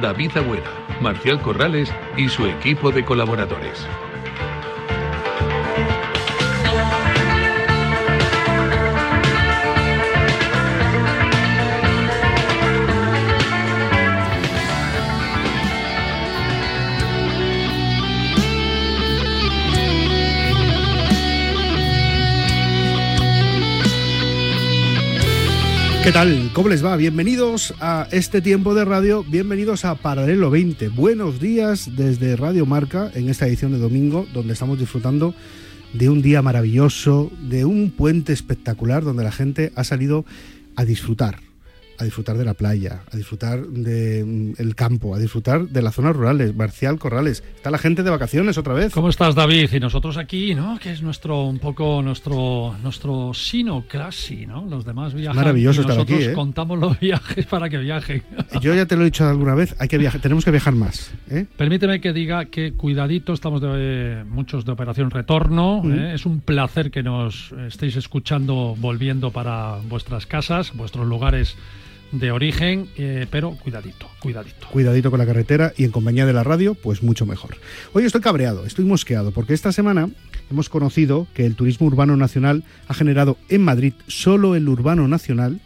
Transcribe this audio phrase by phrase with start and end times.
[0.00, 3.86] David Agüera, Marcial Corrales y su equipo de colaboradores.
[26.04, 26.50] ¿Qué tal?
[26.52, 26.98] ¿Cómo les va?
[26.98, 30.88] Bienvenidos a este tiempo de radio, bienvenidos a Paralelo 20.
[30.88, 35.34] Buenos días desde Radio Marca en esta edición de domingo, donde estamos disfrutando
[35.94, 40.26] de un día maravilloso, de un puente espectacular, donde la gente ha salido
[40.76, 41.40] a disfrutar,
[41.98, 46.16] a disfrutar de la playa, a disfrutar del el campo, a disfrutar de las zonas
[46.16, 46.54] rurales.
[46.54, 48.92] Marcial Corrales, está la gente de vacaciones otra vez.
[48.92, 49.70] ¿Cómo estás, David?
[49.72, 50.78] Y nosotros aquí, ¿no?
[50.78, 54.66] Que es nuestro, un poco nuestro, nuestro sino clasi, ¿no?
[54.68, 55.36] Los demás viajan.
[55.36, 56.32] Maravilloso y estar nosotros aquí, ¿eh?
[56.32, 58.22] contamos los viajes para que viajen.
[58.60, 61.12] Yo ya te lo he dicho alguna vez, hay que viajar, tenemos que viajar más.
[61.30, 61.46] ¿eh?
[61.56, 65.82] Permíteme que diga que cuidadito, estamos de, muchos de Operación Retorno.
[65.82, 65.92] Mm.
[65.92, 66.14] ¿eh?
[66.14, 71.56] Es un placer que nos estéis escuchando volviendo para vuestras casas, vuestros lugares
[72.14, 74.68] de origen, eh, pero cuidadito, cuidadito.
[74.70, 77.56] Cuidadito con la carretera y en compañía de la radio, pues mucho mejor.
[77.92, 80.08] Hoy estoy cabreado, estoy mosqueado, porque esta semana
[80.50, 85.60] hemos conocido que el turismo urbano nacional ha generado en Madrid, solo el urbano nacional,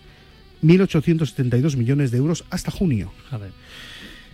[0.63, 3.13] 1.872 millones de euros hasta junio.
[3.31, 3.53] Joder.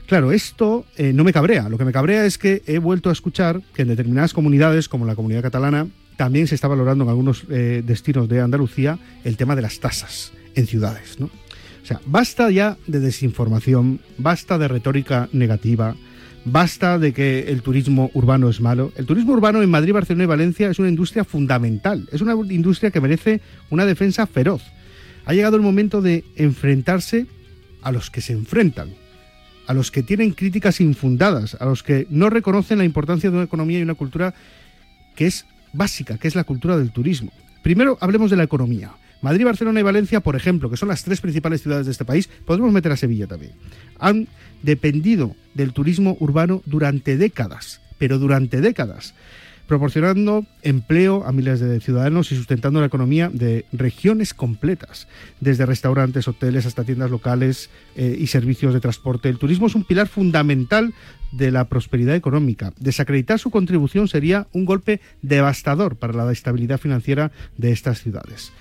[0.07, 1.69] Claro, esto eh, no me cabrea.
[1.69, 5.07] Lo que me cabrea es que he vuelto a escuchar que en determinadas comunidades, como
[5.07, 9.57] la comunidad catalana, también se está valorando en algunos eh, destinos de Andalucía el tema
[9.57, 11.19] de las tasas en ciudades.
[11.19, 11.31] ¿no?
[11.85, 15.95] O sea, basta ya de desinformación, basta de retórica negativa,
[16.47, 18.91] basta de que el turismo urbano es malo.
[18.97, 22.91] El turismo urbano en Madrid, Barcelona y Valencia es una industria fundamental, es una industria
[22.91, 24.63] que merece una defensa feroz.
[25.27, 27.27] Ha llegado el momento de enfrentarse
[27.83, 28.95] a los que se enfrentan,
[29.67, 33.45] a los que tienen críticas infundadas, a los que no reconocen la importancia de una
[33.45, 34.33] economía y una cultura
[35.15, 35.45] que es
[35.75, 37.31] básica, que es la cultura del turismo.
[37.63, 38.93] Primero hablemos de la economía.
[39.25, 42.29] Madrid, Barcelona y Valencia, por ejemplo, que son las tres principales ciudades de este país,
[42.45, 43.53] podemos meter a Sevilla también,
[43.99, 44.29] han
[44.63, 49.15] dependido del turismo urbano durante décadas, pero durante décadas,
[49.67, 55.09] proporcionando empleo a miles de ciudadanos y sustentando la economía de regiones completas,
[55.41, 59.31] desde restaurantes, hoteles hasta tiendas locales eh, y servicios de transporte.
[59.31, 60.93] El turismo es un pilar fundamental
[61.33, 62.75] de la prosperidad económica.
[62.79, 68.53] Desacreditar su contribución sería un golpe devastador para la estabilidad financiera de estas ciudades.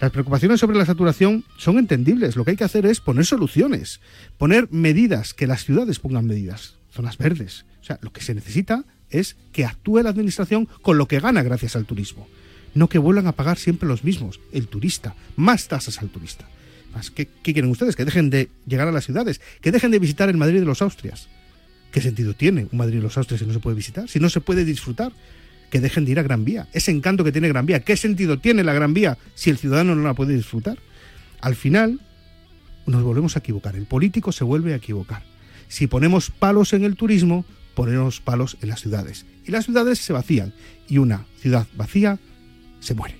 [0.00, 2.36] Las preocupaciones sobre la saturación son entendibles.
[2.36, 4.00] Lo que hay que hacer es poner soluciones,
[4.36, 7.64] poner medidas, que las ciudades pongan medidas, zonas verdes.
[7.80, 11.42] O sea, lo que se necesita es que actúe la administración con lo que gana
[11.42, 12.28] gracias al turismo.
[12.74, 16.48] No que vuelvan a pagar siempre los mismos, el turista, más tasas al turista.
[17.14, 17.96] ¿qué, ¿Qué quieren ustedes?
[17.96, 20.80] Que dejen de llegar a las ciudades, que dejen de visitar el Madrid de los
[20.80, 21.28] Austrias.
[21.90, 24.08] ¿Qué sentido tiene un Madrid de los Austrias si no se puede visitar?
[24.08, 25.12] Si no se puede disfrutar
[25.70, 26.68] que dejen de ir a Gran Vía.
[26.72, 27.80] Ese encanto que tiene Gran Vía.
[27.80, 30.78] ¿Qué sentido tiene la Gran Vía si el ciudadano no la puede disfrutar?
[31.40, 32.00] Al final
[32.86, 33.76] nos volvemos a equivocar.
[33.76, 35.22] El político se vuelve a equivocar.
[35.68, 39.26] Si ponemos palos en el turismo, ponemos palos en las ciudades.
[39.46, 40.54] Y las ciudades se vacían.
[40.88, 42.18] Y una ciudad vacía
[42.80, 43.16] se muere.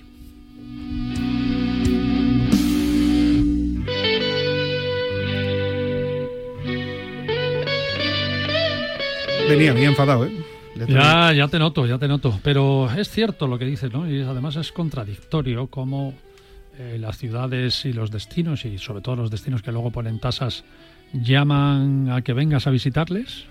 [9.47, 10.58] Venía bien enfadado, ¿eh?
[10.87, 12.39] Ya, ya te noto, ya te noto.
[12.43, 14.09] Pero es cierto lo que dices, ¿no?
[14.09, 16.13] Y además es contradictorio cómo
[16.77, 20.63] eh, las ciudades y los destinos, y sobre todo los destinos que luego ponen tasas,
[21.13, 23.45] llaman a que vengas a visitarles.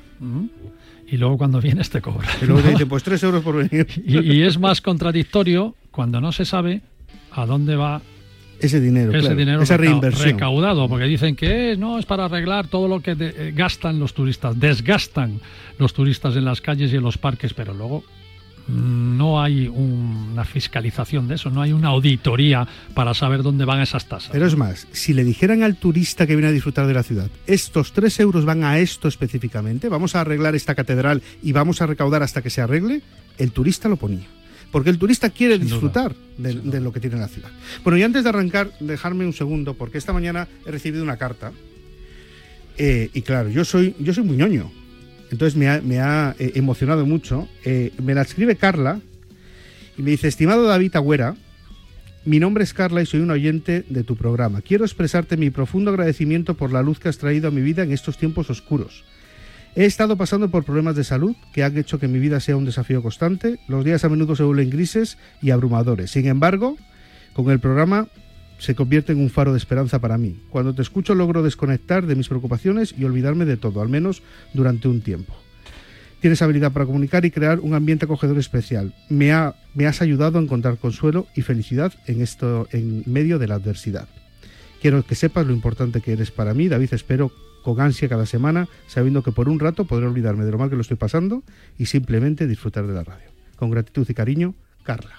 [1.07, 2.35] Y luego cuando vienes te cobran.
[2.43, 3.87] Y luego te dicen, pues tres euros por venir.
[4.05, 6.83] Y, y es más contradictorio cuando no se sabe
[7.33, 8.03] a dónde va
[8.61, 10.31] Ese dinero, ese claro, dinero esa reinversión.
[10.31, 13.99] recaudado, porque dicen que es, no es para arreglar todo lo que de- eh, gastan
[13.99, 15.41] los turistas, desgastan
[15.79, 18.03] los turistas en las calles y en los parques, pero luego
[18.67, 23.81] no hay un- una fiscalización de eso, no hay una auditoría para saber dónde van
[23.81, 24.31] esas tasas.
[24.31, 27.31] Pero es más, si le dijeran al turista que viene a disfrutar de la ciudad,
[27.47, 31.87] estos tres euros van a esto específicamente, vamos a arreglar esta catedral y vamos a
[31.87, 33.01] recaudar hasta que se arregle,
[33.39, 34.27] el turista lo ponía.
[34.71, 37.51] Porque el turista quiere disfrutar de lo que tiene la ciudad.
[37.83, 41.53] Bueno, y antes de arrancar, dejarme un segundo, porque esta mañana he recibido una carta.
[42.77, 44.71] eh, y claro, yo soy, yo soy muy ñoño.
[45.31, 47.49] entonces me ha, me ha eh, emocionado mucho.
[47.65, 49.01] Eh, me la escribe Carla
[49.97, 51.35] y me dice, estimado David Agüera,
[52.25, 54.61] mi nombre es Carla y soy un oyente de tu programa.
[54.61, 57.93] Quiero expresarte mi profundo agradecimiento por la luz que has traído a mi vida en
[57.93, 59.05] estos tiempos oscuros.
[59.77, 62.65] He estado pasando por problemas de salud que han hecho que mi vida sea un
[62.65, 63.61] desafío constante.
[63.69, 66.11] Los días a menudo se vuelven grises y abrumadores.
[66.11, 66.77] Sin embargo,
[67.33, 68.09] con el programa
[68.59, 70.41] se convierte en un faro de esperanza para mí.
[70.51, 74.23] Cuando te escucho logro desconectar de mis preocupaciones y olvidarme de todo, al menos
[74.53, 75.35] durante un tiempo.
[76.21, 78.93] Tienes habilidad para comunicar y crear un ambiente acogedor especial.
[79.09, 83.47] Me, ha, me has ayudado a encontrar consuelo y felicidad en, esto, en medio de
[83.47, 84.09] la adversidad.
[84.83, 86.93] Quiero que sepas lo importante que eres para mí, David.
[86.93, 87.31] Espero
[87.63, 90.77] con ansia cada semana, sabiendo que por un rato podré olvidarme de lo mal que
[90.77, 91.43] lo estoy pasando
[91.79, 93.31] y simplemente disfrutar de la radio.
[93.57, 95.17] Con gratitud y cariño, Carla.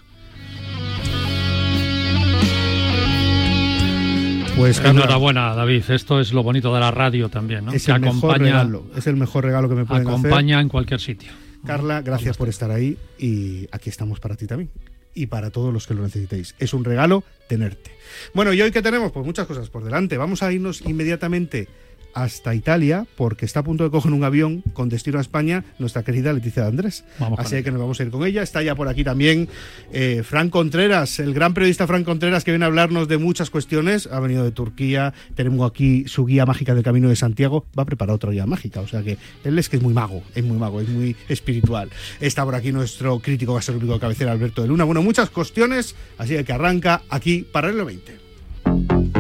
[4.59, 5.89] Pues enhorabuena, David.
[5.89, 7.71] Esto es lo bonito de la radio también, ¿no?
[7.71, 8.85] Es el mejor regalo.
[8.95, 11.31] Es el mejor regalo que me pueden acompaña en cualquier sitio.
[11.65, 14.69] Carla, gracias por estar ahí y aquí estamos para ti también
[15.13, 16.55] y para todos los que lo necesitéis.
[16.59, 17.91] Es un regalo tenerte.
[18.33, 19.11] Bueno, ¿y hoy qué tenemos?
[19.11, 20.17] Pues muchas cosas por delante.
[20.17, 21.67] Vamos a irnos inmediatamente
[22.13, 26.03] hasta Italia porque está a punto de coger un avión con destino a España nuestra
[26.03, 27.03] querida Leticia de Andrés.
[27.37, 28.41] Así que nos vamos a ir con ella.
[28.41, 29.47] Está ya por aquí también
[29.91, 34.07] eh, Fran Contreras, el gran periodista Fran Contreras que viene a hablarnos de muchas cuestiones.
[34.11, 37.65] Ha venido de Turquía, tenemos aquí su guía mágica del Camino de Santiago.
[37.77, 40.23] Va a preparar otra guía mágica, o sea que él es que es muy mago,
[40.35, 41.89] es muy mago, es muy espiritual.
[42.19, 44.83] Está por aquí nuestro crítico gastronómico de cabecera Alberto de Luna.
[44.83, 49.18] Bueno, muchas cuestiones, así que arranca aquí para el 20.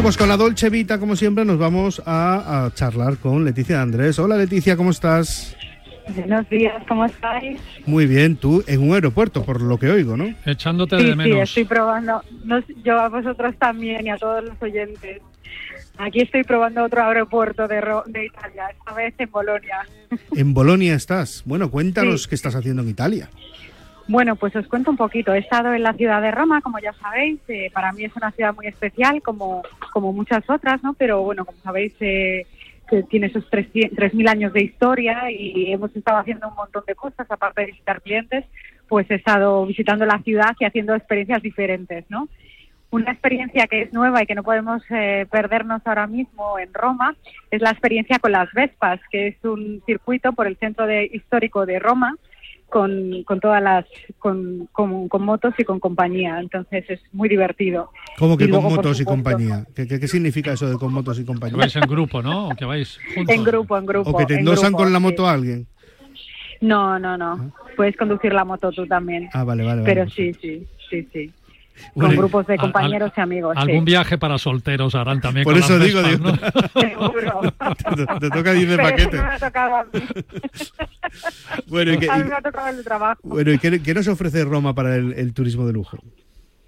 [0.00, 4.18] Bueno, pues con la Dolce Vita, como siempre, nos vamos a, charlar con Leticia Andrés.
[4.18, 5.54] Hola Leticia, ¿cómo estás?
[6.16, 7.60] Buenos días, ¿cómo estáis?
[7.84, 10.34] Muy bien, tú en un aeropuerto, por lo que oigo, ¿no?
[10.46, 11.50] Echándote de menos.
[11.50, 12.24] Sí, estoy probando,
[12.82, 15.20] yo a vosotros también y a todos los oyentes.
[15.98, 19.86] Aquí estoy probando otro aeropuerto de, de Italia, esta vez en Bolonia.
[20.34, 21.42] ¿En Bolonia estás?
[21.44, 23.28] Bueno, cuéntanos qué estás haciendo en Italia.
[24.10, 25.32] Bueno, pues os cuento un poquito.
[25.32, 27.38] He estado en la ciudad de Roma, como ya sabéis.
[27.46, 29.62] Eh, para mí es una ciudad muy especial, como,
[29.92, 30.94] como muchas otras, ¿no?
[30.94, 32.44] Pero bueno, como sabéis, eh,
[32.88, 37.30] que tiene esos 3.000 años de historia y hemos estado haciendo un montón de cosas,
[37.30, 38.44] aparte de visitar clientes,
[38.88, 42.28] pues he estado visitando la ciudad y haciendo experiencias diferentes, ¿no?
[42.90, 47.14] Una experiencia que es nueva y que no podemos eh, perdernos ahora mismo en Roma
[47.52, 51.64] es la experiencia con las Vespas, que es un circuito por el centro de, histórico
[51.64, 52.16] de Roma,
[52.70, 53.84] con, con todas las
[54.18, 59.04] con, con, motos y con compañía entonces es muy divertido ¿Cómo que con motos y
[59.04, 59.66] compañía?
[59.74, 61.56] ¿Qué, ¿Qué, significa eso de con motos y compañía?
[61.56, 62.48] vais en grupo, ¿no?
[62.48, 63.34] O que vais juntos.
[63.34, 64.10] En grupo, en grupo.
[64.10, 65.66] ¿O que te endosan con la moto a alguien?
[66.60, 67.32] No, no, no.
[67.32, 67.70] Ah.
[67.76, 69.30] Puedes conducir la moto tú también.
[69.32, 69.82] Ah, vale, vale.
[69.84, 71.32] Pero sí, sí, sí, sí
[71.94, 73.56] con grupos de compañeros y amigos.
[73.56, 75.44] Algún viaje para solteros harán también.
[75.44, 76.36] Por eso digo, ¿no?
[78.20, 79.16] te, toca ir de paquete.
[79.16, 80.00] me ha tocado a mí.
[81.66, 83.20] bueno, ¿y qué, a mí me ha tocado el trabajo.
[83.22, 85.98] Bueno, ¿y qué, nos ofrece Roma para el turismo de lujo?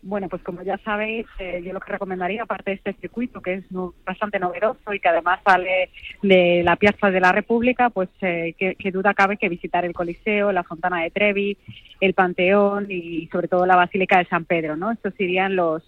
[0.05, 3.55] Bueno, pues como ya sabéis, eh, yo lo que recomendaría, aparte de este circuito que
[3.55, 3.65] es
[4.05, 5.91] bastante novedoso y que además sale
[6.23, 10.51] de la Piazza de la República, pues eh, que, duda cabe que visitar el Coliseo,
[10.51, 11.57] la Fontana de Trevi,
[12.01, 14.91] el Panteón y sobre todo la Basílica de San Pedro, ¿no?
[14.91, 15.85] Estos serían los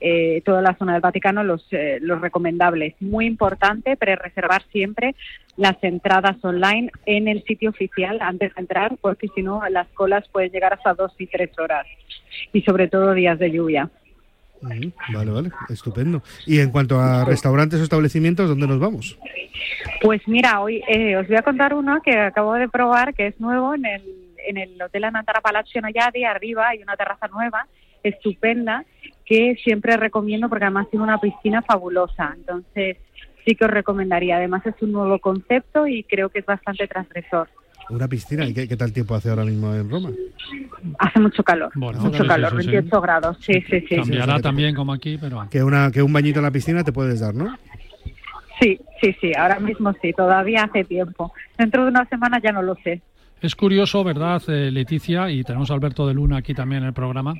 [0.00, 2.94] eh, toda la zona del Vaticano los, eh, los recomendables.
[3.00, 5.14] Muy importante pre-reservar siempre
[5.56, 10.28] las entradas online en el sitio oficial antes de entrar, porque si no las colas
[10.28, 11.86] pueden llegar hasta dos y tres horas
[12.52, 13.90] y sobre todo días de lluvia.
[14.60, 14.92] Vale,
[15.30, 16.22] vale, estupendo.
[16.46, 19.18] Y en cuanto a restaurantes o establecimientos, ¿dónde nos vamos?
[20.00, 23.38] Pues mira, hoy eh, os voy a contar uno que acabo de probar, que es
[23.40, 24.02] nuevo en el,
[24.46, 27.66] en el Hotel Anantara Palazzo Noyadi, arriba hay una terraza nueva,
[28.02, 28.84] estupenda,
[29.24, 32.34] que siempre recomiendo porque además tiene una piscina fabulosa.
[32.36, 32.98] Entonces,
[33.44, 34.36] sí que os recomendaría.
[34.36, 37.48] Además, es un nuevo concepto y creo que es bastante transgresor.
[37.90, 38.46] ¿Una piscina?
[38.46, 40.10] ¿Y qué, tal tiempo hace ahora mismo en Roma?
[40.98, 43.96] Hace mucho calor, mucho calor, 28 grados, sí, sí, sí.
[43.96, 45.46] Cambiará también como aquí, pero...
[45.50, 47.54] Que, una, que un bañito en la piscina te puedes dar, ¿no?
[48.60, 51.32] Sí, sí, sí, ahora mismo sí, todavía hace tiempo.
[51.58, 53.02] Dentro de una semana ya no lo sé.
[53.42, 55.28] Es curioso, ¿verdad, eh, Leticia?
[55.28, 57.34] Y tenemos a Alberto de Luna aquí también en el programa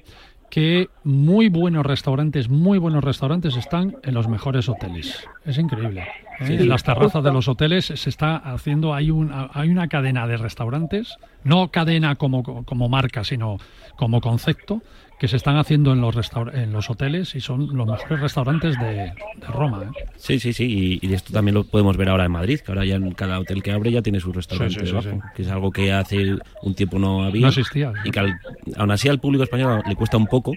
[0.54, 5.26] que muy buenos restaurantes, muy buenos restaurantes están en los mejores hoteles.
[5.44, 6.06] Es increíble.
[6.38, 6.58] ¿eh?
[6.61, 10.37] en las terrazas de los hoteles se está haciendo, hay, un, hay una cadena de
[10.37, 13.58] restaurantes, no cadena como, como marca, sino
[13.96, 14.80] como concepto,
[15.25, 16.14] que se están haciendo en los,
[16.52, 19.11] en los hoteles y son los mejores restaurantes de,
[19.49, 19.85] Roma.
[19.85, 20.04] ¿eh?
[20.16, 22.97] Sí, sí, sí, y, esto también lo podemos ver ahora en Madrid, que ahora ya
[22.97, 26.37] en cada hotel que abre ya tiene su restaurante debajo, que es algo que hace
[26.61, 27.40] un tiempo no había.
[27.40, 27.95] No existía.
[28.04, 28.21] Y que
[28.76, 30.52] aún así al público español le cuesta un poco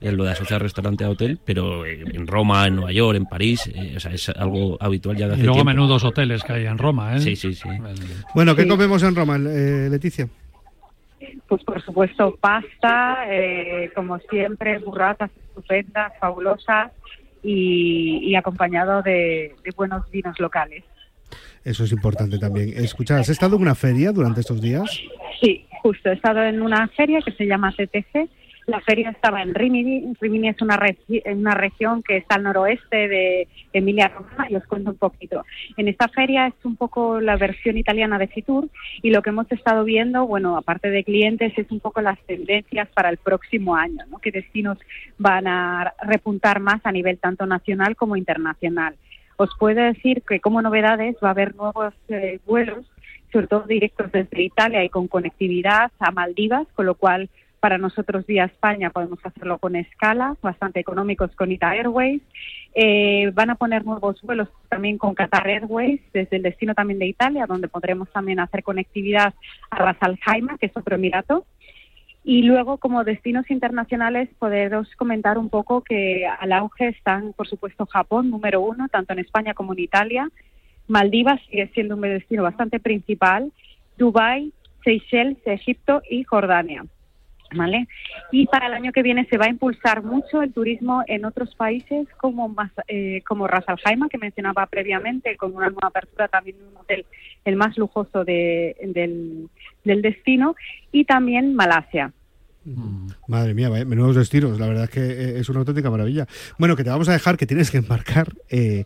[0.00, 3.92] lo de asociar restaurante a hotel, pero en Roma, en Nueva York, en París, eh,
[3.98, 6.78] o sea, es algo habitual ya de hace Y luego menudos hoteles que hay en
[6.78, 7.20] Roma, ¿eh?
[7.20, 7.68] Sí, sí, sí.
[8.34, 10.30] Bueno, ¿qué comemos en Roma, eh, Leticia?
[11.48, 16.92] Pues por supuesto pasta, eh, como siempre, burratas estupendas, fabulosas
[17.42, 20.84] y, acompañado de, buenos vinos locales.
[21.64, 22.72] Eso es importante también.
[22.76, 25.00] Escucha, ¿has estado en una feria durante estos días?
[25.40, 26.10] Sí, justo.
[26.10, 28.28] He estado en una feria que se llama CTC,
[28.66, 30.14] la feria estaba en Rimini.
[30.20, 30.78] Rimini es una,
[31.26, 35.44] una región que está al noroeste de Emilia-Romagna y os cuento un poquito.
[35.76, 38.68] En esta feria es un poco la versión italiana de Fitur
[39.02, 42.88] y lo que hemos estado viendo, bueno, aparte de clientes, es un poco las tendencias
[42.90, 44.18] para el próximo año, ¿no?
[44.18, 44.78] Qué destinos
[45.18, 48.94] van a repuntar más a nivel tanto nacional como internacional.
[49.36, 52.86] Os puedo decir que como novedades va a haber nuevos eh, vuelos,
[53.32, 57.30] sobre todo directos desde Italia y con conectividad a Maldivas, con lo cual
[57.62, 62.20] para nosotros vía España podemos hacerlo con escala, bastante económicos con Ita Airways.
[62.74, 67.06] Eh, van a poner nuevos vuelos también con Qatar Airways desde el destino también de
[67.06, 69.32] Italia, donde podremos también hacer conectividad
[69.70, 71.46] a Ras Al Khaimah, que es otro emirato.
[72.24, 77.86] Y luego, como destinos internacionales, poderos comentar un poco que al auge están, por supuesto,
[77.86, 80.28] Japón, número uno, tanto en España como en Italia.
[80.88, 83.52] Maldivas sigue siendo un destino bastante principal.
[83.98, 84.52] Dubái,
[84.82, 86.84] Seychelles, Egipto y Jordania.
[87.54, 87.88] ¿Vale?
[88.30, 91.54] Y para el año que viene se va a impulsar mucho el turismo en otros
[91.54, 92.54] países como
[92.88, 97.04] eh, como Ras Al Khaimah, que mencionaba previamente, con una nueva apertura también un hotel
[97.44, 99.48] el más lujoso de, del,
[99.84, 100.54] del destino,
[100.92, 102.12] y también Malasia.
[102.64, 103.08] Mm.
[103.26, 106.26] Madre mía, menudos destinos, la verdad es que eh, es una auténtica maravilla.
[106.58, 108.28] Bueno, que te vamos a dejar, que tienes que embarcar.
[108.48, 108.84] Eh,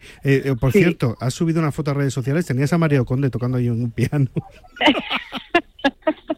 [0.58, 3.68] por cierto, has subido una foto a redes sociales, tenías a Mario Conde tocando ahí
[3.68, 4.30] un piano.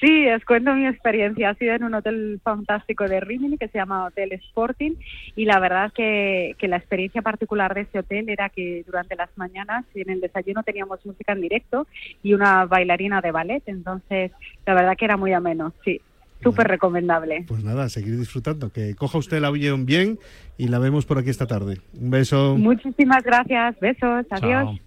[0.00, 1.50] Sí, os cuento mi experiencia.
[1.50, 4.92] Ha sido en un hotel fantástico de Rimini que se llama Hotel Sporting
[5.34, 9.30] y la verdad que, que la experiencia particular de ese hotel era que durante las
[9.36, 11.86] mañanas en el desayuno teníamos música en directo
[12.22, 13.62] y una bailarina de ballet.
[13.66, 14.32] Entonces,
[14.66, 16.00] la verdad que era muy ameno, sí.
[16.42, 17.44] Súper recomendable.
[17.48, 18.70] Pues nada, seguir disfrutando.
[18.70, 20.20] Que coja usted el avión bien
[20.56, 21.80] y la vemos por aquí esta tarde.
[22.00, 22.56] Un beso.
[22.56, 23.78] Muchísimas gracias.
[23.80, 24.24] Besos.
[24.30, 24.80] Adiós.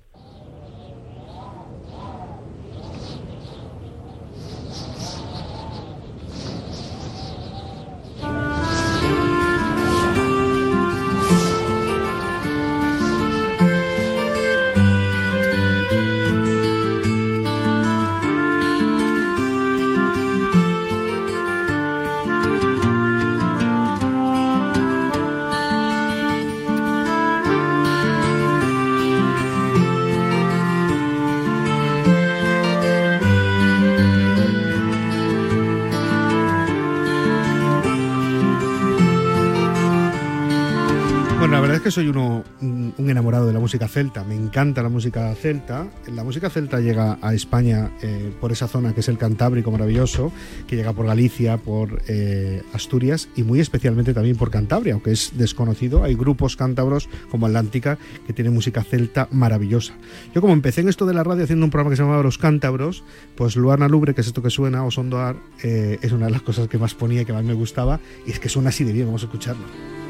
[41.91, 45.87] Soy uno, un, enamorado de la música celta, me encanta la música celta.
[46.07, 50.31] La música celta llega a España eh, por esa zona que es el Cantábrico maravilloso,
[50.67, 55.33] que llega por Galicia, por eh, Asturias y muy especialmente también por Cantabria, aunque es
[55.35, 56.03] desconocido.
[56.03, 59.93] Hay grupos cántabros como Atlántica que tienen música celta maravillosa.
[60.33, 62.37] Yo como empecé en esto de la radio haciendo un programa que se llamaba Los
[62.37, 63.03] Cántabros,
[63.35, 66.41] pues Luana Lubre, que es esto que suena, o Sondoar, eh, es una de las
[66.41, 69.07] cosas que más ponía, que más me gustaba, y es que suena así de bien,
[69.07, 70.00] vamos a escucharlo.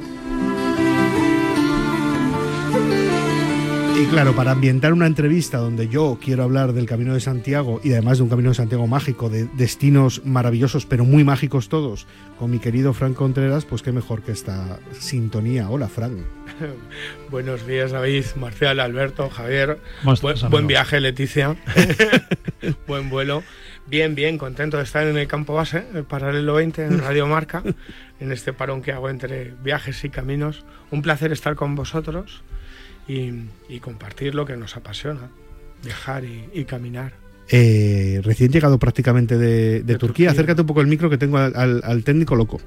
[4.02, 7.92] Y claro, para ambientar una entrevista donde yo quiero hablar del Camino de Santiago y
[7.92, 12.08] además de un Camino de Santiago mágico, de destinos maravillosos, pero muy mágicos todos,
[12.40, 15.70] con mi querido Frank Contreras, pues qué mejor que esta sintonía.
[15.70, 16.14] Hola, Frank.
[17.30, 19.78] Buenos días, David, Marcial, Alberto, Javier.
[20.50, 21.56] Buen, viaje, Leticia.
[22.88, 23.44] buen vuelo.
[23.86, 27.62] Bien, bien, contento de estar en el campo base, el paralelo 20 en Radio Marca,
[28.20, 30.66] en este parón que hago entre viajes y caminos.
[30.90, 32.42] Un placer estar con vosotros
[33.70, 35.30] y, compartir lo que nos apasiona,
[35.84, 37.14] viajar y, caminar.
[37.54, 40.32] Eh, recién llegado prácticamente de, Turquía.
[40.32, 42.62] acércate un poco el micro que tengo al, técnico loco.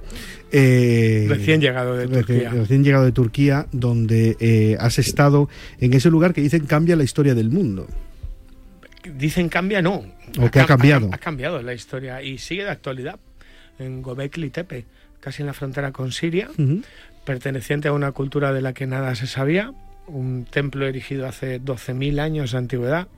[0.52, 2.50] Eh, recién llegado de Turquía.
[2.50, 5.48] Recién llegado de Turquía, donde eh, has estado
[5.78, 7.86] en ese lugar que dicen cambia la historia del mundo.
[9.16, 10.04] Dicen cambia, no.
[10.38, 11.08] ¿O que ha cambiado?
[11.12, 13.18] Ha, cambiado la historia y sigue de actualidad.
[13.78, 14.84] En Gobekli Tepe,
[15.20, 16.48] casi en la frontera con Siria,
[17.24, 19.72] perteneciente a una cultura de la que nada se sabía,
[20.06, 23.08] un templo erigido hace 12.000 años de antigüedad.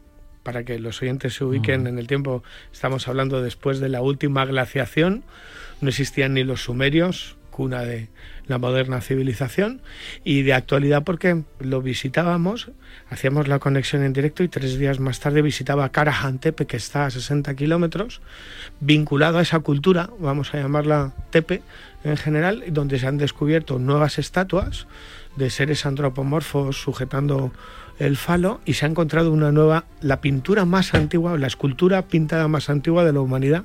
[0.43, 4.45] Para que los oyentes se ubiquen en el tiempo, estamos hablando después de la última
[4.45, 5.25] glaciación,
[5.81, 8.09] no existían ni los sumerios, cuna de
[8.47, 9.81] la moderna civilización,
[10.23, 12.71] y de actualidad porque lo visitábamos,
[13.11, 17.07] hacíamos la conexión en directo y tres días más tarde visitaba Karahan Tepe, que está
[17.07, 18.21] a 60 kilómetros,
[18.79, 21.63] vinculado a esa cultura, vamos a llamarla Tepe
[22.05, 24.87] en general, donde se han descubierto nuevas estatuas
[25.37, 27.53] de seres antropomorfos sujetando
[27.99, 32.49] el falo y se ha encontrado una nueva, la pintura más antigua, la escultura pintada
[32.49, 33.65] más antigua de la humanidad,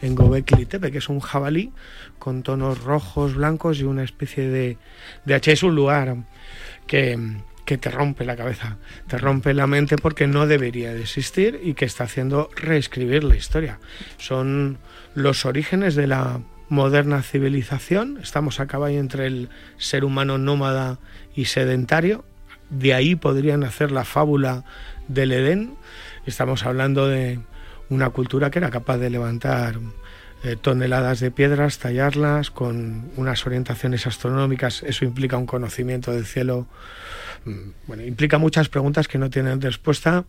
[0.00, 1.72] en Gobekli Tepe, que es un jabalí
[2.18, 4.78] con tonos rojos, blancos y una especie de,
[5.24, 5.52] de H.
[5.52, 6.16] Es un lugar
[6.86, 7.18] que,
[7.64, 11.74] que te rompe la cabeza, te rompe la mente porque no debería de existir y
[11.74, 13.78] que está haciendo reescribir la historia.
[14.16, 14.78] Son
[15.14, 19.48] los orígenes de la moderna civilización, estamos a caballo entre el
[19.78, 20.98] ser humano nómada
[21.34, 22.24] y sedentario,
[22.70, 24.64] de ahí podrían hacer la fábula
[25.08, 25.74] del Edén,
[26.26, 27.40] estamos hablando de
[27.88, 29.78] una cultura que era capaz de levantar
[30.44, 36.68] eh, toneladas de piedras, tallarlas con unas orientaciones astronómicas, eso implica un conocimiento del cielo,
[37.44, 40.26] mm, bueno, implica muchas preguntas que no tienen respuesta.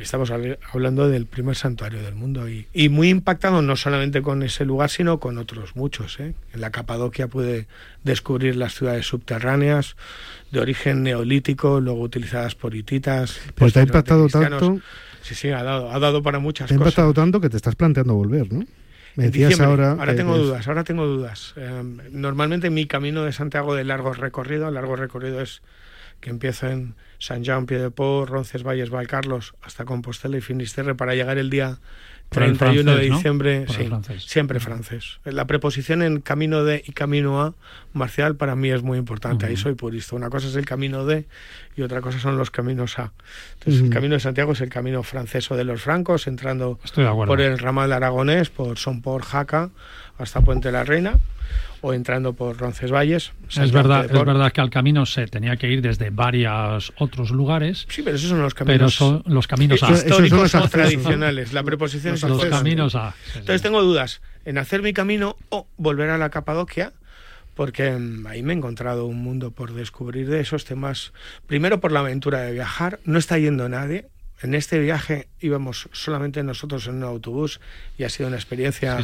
[0.00, 4.90] Estamos hablando del primer santuario del mundo y, muy impactado no solamente con ese lugar,
[4.90, 6.18] sino con otros muchos.
[6.20, 6.34] ¿eh?
[6.54, 7.66] En la Capadocia puede
[8.02, 9.96] descubrir las ciudades subterráneas
[10.50, 13.40] de origen neolítico, luego utilizadas por hititas.
[13.54, 14.80] Pues te ha impactado tanto
[15.22, 16.94] Sí, sí, ha dado, ha dado para muchas te cosas.
[16.94, 18.64] Te ha impactado tanto que te estás planteando volver, ¿no?
[19.16, 19.92] Me decías ahora.
[19.92, 21.52] Ahora tengo dudas, ahora tengo dudas.
[21.56, 25.62] Eh, normalmente mi camino de Santiago de largo recorrido, largo recorrido es
[26.20, 31.50] que empieza en San Jean, Piedeport, Roncesvalles, Valcarlos, hasta Compostela y Finisterre para llegar el
[31.50, 31.78] día
[32.30, 35.18] 31 de diciembre, sí, siempre francés.
[35.24, 37.54] La preposición en camino de y camino a
[37.92, 39.46] marcial para mí es muy importante.
[39.46, 40.14] Ahí soy purista.
[40.14, 41.26] Una cosa es el camino de
[41.76, 43.12] y otra cosa son los caminos a.
[43.54, 46.78] Entonces, el camino de Santiago es el camino francés o de los francos, entrando
[47.26, 49.70] por el ramal aragonés, por Son por Jaca,
[50.20, 51.18] hasta Puente la Reina
[51.80, 53.32] o entrando por Roncesvalles.
[53.48, 57.86] Es verdad, es verdad que al camino se tenía que ir desde varios otros lugares.
[57.88, 58.78] Sí, pero esos son los caminos.
[58.78, 59.92] Pero son los caminos a.
[59.92, 61.52] históricos o tradicionales.
[61.52, 63.14] La preposición es los caminos a.
[63.34, 66.92] Entonces tengo dudas en hacer mi camino o volver a la Capadocia
[67.54, 71.12] porque mm, ahí me he encontrado un mundo por descubrir de esos temas.
[71.46, 74.06] Primero por la aventura de viajar, no está yendo nadie,
[74.42, 77.60] en este viaje íbamos solamente nosotros en un autobús
[77.98, 78.98] y ha sido una experiencia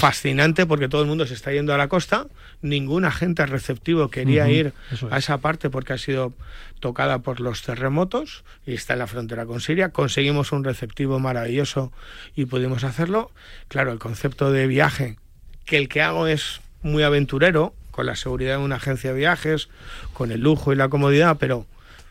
[0.00, 2.26] fascinante porque todo el mundo se está yendo a la costa.
[2.62, 4.72] Ningún agente receptivo quería ir
[5.10, 6.32] a esa parte porque ha sido
[6.80, 9.90] tocada por los terremotos y está en la frontera con Siria.
[9.90, 11.92] Conseguimos un receptivo maravilloso
[12.34, 13.30] y pudimos hacerlo.
[13.68, 15.18] Claro, el concepto de viaje,
[15.66, 19.68] que el que hago es muy aventurero, con la seguridad de una agencia de viajes,
[20.14, 21.66] con el lujo y la comodidad, pero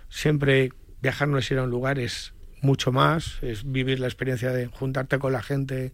[0.09, 4.51] siempre viajar no es ir a un lugar, es mucho más, es vivir la experiencia
[4.51, 5.91] de juntarte con la gente,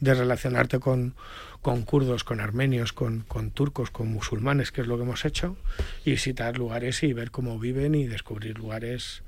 [0.00, 1.14] de relacionarte con,
[1.62, 5.56] con kurdos, con armenios, con, con, turcos, con musulmanes, que es lo que hemos hecho,
[6.04, 9.22] y visitar lugares y ver cómo viven y descubrir lugares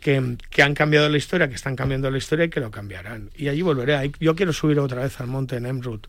[0.00, 3.30] que, que, han cambiado la historia, que están cambiando la historia y que lo cambiarán.
[3.34, 4.12] Y allí volveré.
[4.20, 6.06] Yo quiero subir otra vez al monte Nemrut,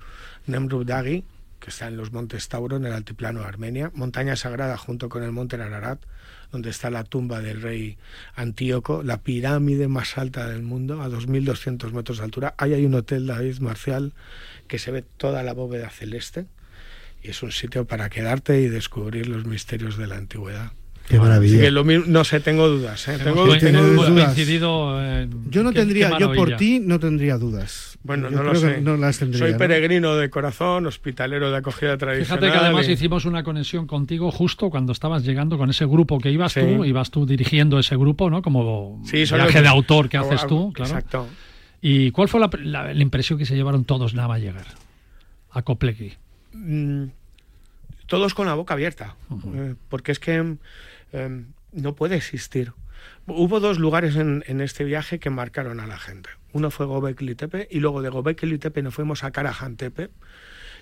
[0.47, 1.23] Nemrut Dagi,
[1.59, 5.23] que está en los montes Tauro, en el altiplano de Armenia, montaña sagrada junto con
[5.23, 5.99] el monte Ararat
[6.51, 7.97] donde está la tumba del rey
[8.35, 12.55] Antíoco, la pirámide más alta del mundo, a 2.200 metros de altura.
[12.57, 14.13] Ahí hay un hotel David Marcial
[14.67, 16.45] que se ve toda la bóveda celeste
[17.21, 20.71] y es un sitio para quedarte y descubrir los misterios de la antigüedad.
[21.09, 21.71] Qué maravilla.
[21.71, 23.07] no sé, tengo dudas.
[23.07, 23.17] ¿eh?
[23.23, 24.35] Tengo, dudas.
[25.49, 27.97] yo no tendría, yo por ti no tendría dudas.
[28.03, 29.33] Bueno, no lo sé.
[29.33, 32.39] Soy peregrino de corazón, hospitalero de acogida tradicional.
[32.39, 36.31] Fíjate que además hicimos una conexión contigo justo cuando estabas llegando con ese grupo que
[36.31, 38.43] ibas tú, ibas tú dirigiendo ese grupo, ¿no?
[38.43, 40.91] Como viaje de autor que haces tú, claro.
[40.91, 41.27] Exacto.
[41.81, 44.65] ¿Y cuál fue la, impresión que se llevaron todos nada más llegar
[45.49, 46.13] a Coplequi?
[46.53, 47.05] Mm,
[48.05, 49.15] todos con la boca abierta,
[49.55, 50.57] eh, porque es que
[51.11, 52.73] Em, no puede existir.
[53.27, 56.29] Hubo dos lugares en, este viaje que marcaron a la gente.
[56.51, 60.09] Uno fue Gobekli Tepe y luego de Gobekli Tepe nos fuimos a Karajan Tepe.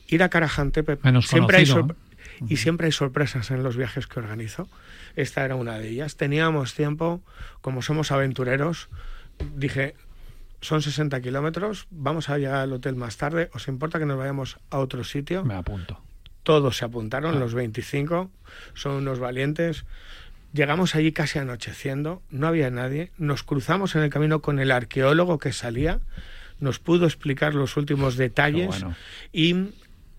[0.07, 1.65] Ir a Karajan Tepe siempre hay
[2.47, 4.67] y siempre hay sorpresas en los viajes que organizo.
[5.15, 6.15] Esta era una de ellas.
[6.15, 7.21] Teníamos tiempo,
[7.61, 8.89] como somos aventureros,
[9.55, 9.95] dije,
[10.61, 14.57] son 60 kilómetros, vamos a llegar al hotel más tarde, ¿os importa que nos vayamos
[14.69, 15.43] a otro sitio?
[15.43, 16.01] Me apunto.
[16.47, 17.39] Todos se apuntaron, ah.
[17.39, 18.31] los 25,
[18.73, 19.83] son unos valientes.
[20.53, 23.11] Llegamos allí casi anocheciendo, no había nadie.
[23.17, 25.99] Nos cruzamos en el camino con el arqueólogo que salía,
[26.61, 28.85] nos pudo explicar los últimos detalles
[29.33, 29.73] y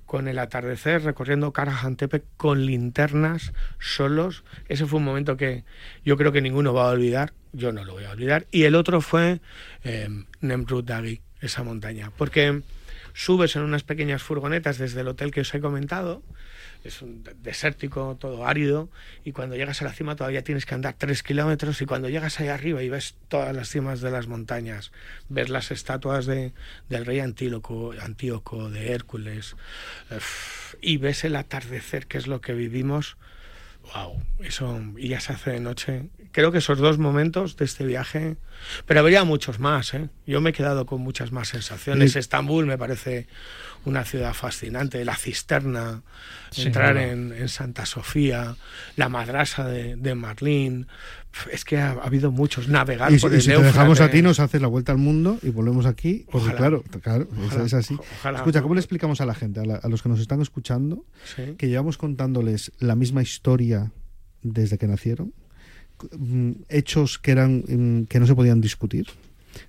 [0.05, 4.45] con el atardecer, recorriendo Karajantepe con linternas, solos.
[4.69, 5.65] Ese fue un momento que
[6.05, 8.47] yo creo que ninguno va a olvidar, yo no lo voy a olvidar.
[8.51, 9.41] Y el otro fue
[9.83, 10.11] eh,
[10.43, 10.91] Nemrut
[11.41, 12.61] esa montaña, porque
[13.15, 16.23] subes en unas pequeñas furgonetas desde el hotel que os he comentado,
[16.85, 18.89] es un desértico, todo árido,
[19.25, 22.39] y cuando llegas a la cima todavía tienes que andar tres kilómetros, y cuando llegas
[22.41, 24.93] ahí arriba y ves todas las cimas de las montañas,
[25.29, 26.53] ves las estatuas de,
[26.89, 29.57] del rey Antíloco, Antíoco, de Hércules,
[30.81, 33.17] y ves el atardecer, que es lo que vivimos,
[33.83, 36.11] wow, eso y ya se hace de noche.
[36.33, 38.37] Creo que esos dos momentos de este viaje,
[38.87, 40.09] pero habría muchos más, ¿eh?
[40.27, 42.17] Yo me he quedado con muchas más sensaciones.
[42.17, 43.27] Estambul me parece
[43.85, 46.03] una ciudad fascinante, la cisterna,
[46.57, 48.57] entrar en, Santa Sofía,
[48.97, 50.87] la madrasa de, de Marlín.
[51.53, 54.41] Es que ha, habido muchos, navegar por el y si te dejamos a ti, nos
[54.41, 57.29] haces la vuelta al mundo y volvemos aquí, porque claro, claro
[57.65, 57.97] es, así.
[58.35, 61.05] Escucha, ¿cómo le explicamos a la gente, a, los que nos están escuchando,
[61.57, 63.93] que llevamos contándoles la misma historia
[64.43, 65.33] desde que nacieron?
[66.17, 69.09] Mm, hechos que eran mm, que no se podían discutir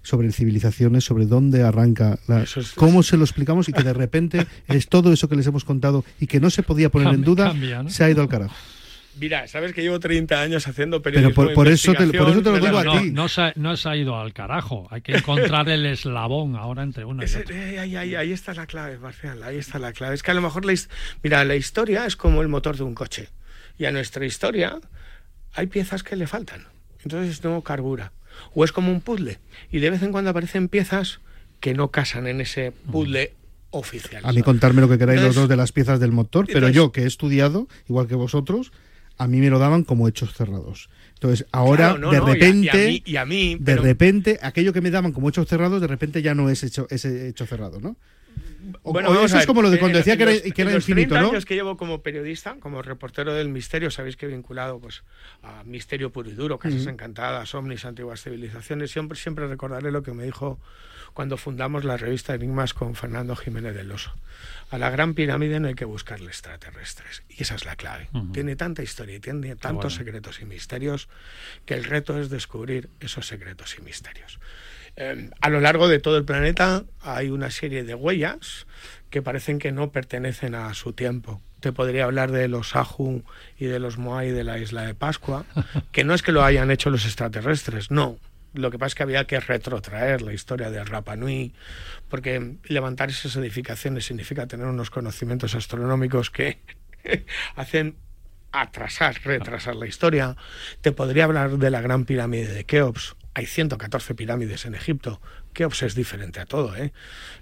[0.04, 4.88] sobre civilizaciones, sobre dónde arranca, la, cómo se lo explicamos y que de repente es
[4.88, 7.54] todo eso que les hemos contado y que no se podía poner en duda,
[7.88, 8.56] se ha ido al carajo.
[9.16, 11.44] Mira, sabes que llevo 30 años haciendo periodismo.
[11.44, 13.12] Pero por, eso, te, por eso te lo digo a ti.
[13.12, 14.88] No se, no se, ha ido al carajo.
[14.92, 17.56] Hay que encontrar el eslabón ahora entre uno y otro.
[17.56, 19.42] Eh, ahí, ahí, ahí, está la clave, Marcial.
[19.44, 20.16] Ahí está la clave.
[20.16, 20.74] Es que a lo mejor, la,
[21.24, 23.30] mira, la historia es como el motor de un coche.
[23.78, 24.80] Y a nuestra historia
[25.54, 26.68] hay piezas que le faltan.
[27.04, 28.12] Entonces no carbura
[28.54, 29.40] o es como un puzzle.
[29.72, 31.20] Y de vez en cuando aparecen piezas
[31.60, 33.34] que no casan en ese puzzle
[33.72, 34.24] oficial.
[34.26, 36.92] A mí contarme lo que queráis los dos de las piezas del motor, pero yo
[36.92, 38.72] que he estudiado, igual que vosotros,
[39.20, 40.90] a mí me lo daban como hechos cerrados.
[41.14, 45.48] Entonces, ahora de repente, y a, mí, de repente, aquello que me daban como hechos
[45.48, 47.98] cerrados, de repente ya no es hecho, ese hecho cerrado, ¿no?
[48.84, 51.30] bueno, eso es como lo de cuando decía que era, que era infinito, ¿no?
[51.30, 55.04] años que llevo como periodista, como reportero del misterio, sabéis que he vinculado pues
[55.44, 60.14] a Misterio Puro y Duro, Casas Encantadas, Omnis, Antiguas Civilizaciones, siempre, siempre recordaré lo que
[60.14, 60.60] me dijo
[61.14, 64.14] cuando fundamos la revista Enigmas con Fernando Jiménez del Oso.
[64.72, 67.24] A la Gran Pirámide no hay que buscarle extraterrestres.
[67.30, 68.10] Y esa es la clave.
[68.34, 71.10] Tiene tanta historia y tiene tantos secretos y misterios
[71.66, 74.40] que el reto es descubrir esos secretos y misterios.
[74.96, 78.68] Em, a lo largo de todo el planeta hay una serie de huellas
[79.10, 81.42] que parecen que no pertenecen a su tiempo.
[81.62, 83.24] Te podría hablar de los Ahu
[83.58, 85.46] y de los Moai de la isla de Pascua,
[85.92, 88.18] que no es que lo hayan hecho los extraterrestres, no.
[88.54, 91.54] Lo que pasa es que había que retrotraer la historia de Rapa Nui,
[92.10, 96.60] porque levantar esas edificaciones significa tener unos conocimientos astronómicos que
[97.56, 97.96] hacen
[98.52, 100.36] atrasar, retrasar la historia.
[100.82, 105.22] Te podría hablar de la gran pirámide de Keops, hay 114 pirámides en Egipto.
[105.54, 106.92] Keops es diferente a todo, ¿eh?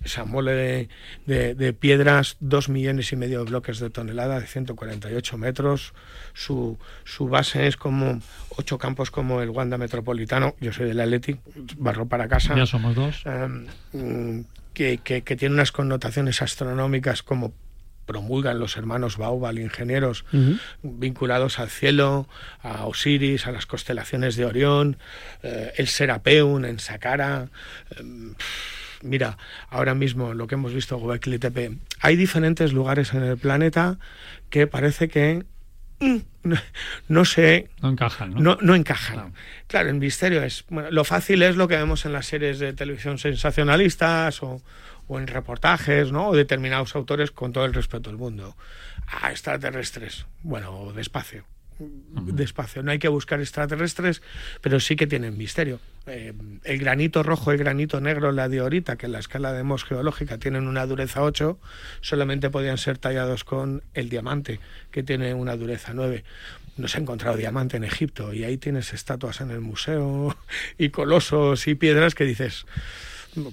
[0.03, 0.89] Esa mole
[1.25, 5.93] de, piedras, dos millones y medio de bloques de tonelada, de 148 metros.
[6.33, 8.19] Su, su base es como
[8.49, 10.55] ocho campos como el Wanda Metropolitano.
[10.59, 11.39] Yo soy del Athletic,
[11.77, 12.55] barro para casa.
[12.55, 13.23] Ya somos dos.
[14.73, 17.51] Que, que, que tiene unas connotaciones astronómicas como
[18.07, 20.25] promulgan los hermanos Baobal, ingenieros
[20.81, 22.27] vinculados al cielo,
[22.63, 24.97] a Osiris, a las constelaciones de Orión,
[25.43, 27.49] eh, el Serapeum en Saqqara.
[27.97, 28.33] Em,
[29.03, 29.37] mira,
[29.69, 33.99] ahora mismo lo que hemos visto Gobekli Tepe, hay diferentes lugares en el planeta
[34.49, 35.45] que parece que
[35.99, 36.17] mm,
[37.09, 37.69] no, sé.
[37.81, 38.57] No encajan, ¿no?
[38.61, 39.33] No, encajan.
[39.67, 40.65] Claro, el misterio es.
[40.69, 44.61] Bueno, lo fácil es lo que vemos en las series de televisión sensacionalistas o,
[45.07, 46.29] o en reportajes, ¿no?
[46.29, 48.55] O determinados autores con todo el respeto del mundo.
[49.07, 50.25] Ah, extraterrestres.
[50.43, 51.45] Bueno, despacio.
[51.79, 52.81] Despacio.
[52.81, 54.23] No hay que buscar extraterrestres,
[54.61, 55.79] pero sí que tienen misterio.
[56.07, 59.83] Eh, el granito rojo, el granito negro, la diorita, que en la escala de Mohs
[59.83, 61.59] geológica tienen una dureza 8,
[62.01, 66.23] solamente podían ser tallados con el diamante, que tiene una dureza 9
[66.77, 70.37] no se ha encontrado diamante en Egipto y ahí tienes estatuas en el museo
[70.77, 72.65] y colosos y piedras que dices,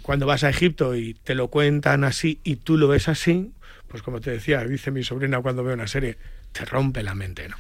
[0.03, 3.53] cuando vas a Egipto y te lo cuentan así y tú lo ves así,
[3.89, 6.17] pues como te decía, dice mi sobrina cuando ve una serie,
[6.53, 7.57] te rompe la mente, ¿no?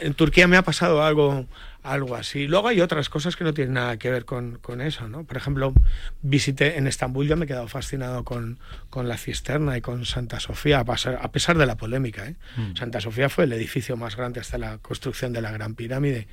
[0.00, 1.46] En Turquía me ha pasado algo
[1.82, 2.46] algo así.
[2.46, 5.24] Luego hay otras cosas que no tienen nada que ver con, eso, ¿no?
[5.24, 5.74] Por ejemplo,
[6.22, 10.38] visité en Estambul, yo me he quedado fascinado con, con la cisterna y con Santa
[10.40, 10.84] Sofía, a,
[11.32, 12.26] pesar de la polémica.
[12.26, 12.36] ¿eh?
[12.56, 12.76] Mm.
[12.76, 16.28] Santa Sofía fue el edificio más grande hasta la construcción de la Gran Pirámide.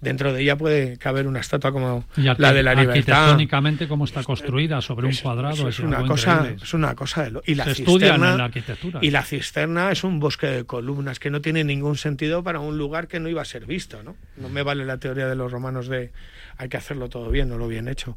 [0.00, 2.90] Dentro de ella puede caber una estatua como la de la libertad.
[2.90, 5.68] Arquitectónicamente, cómo está construida sobre un cuadrado.
[5.68, 8.98] Es, una cosa, es una cosa de lo, y la cisterna, la arquitectura.
[9.02, 12.78] Y la cisterna es un bosque de columnas que no tiene ningún sentido para un
[12.78, 14.16] lugar que no iba a ser visto, ¿no?
[14.36, 16.10] No me vale la teoría de los romanos de
[16.56, 18.16] hay que hacerlo todo bien, no lo bien hecho.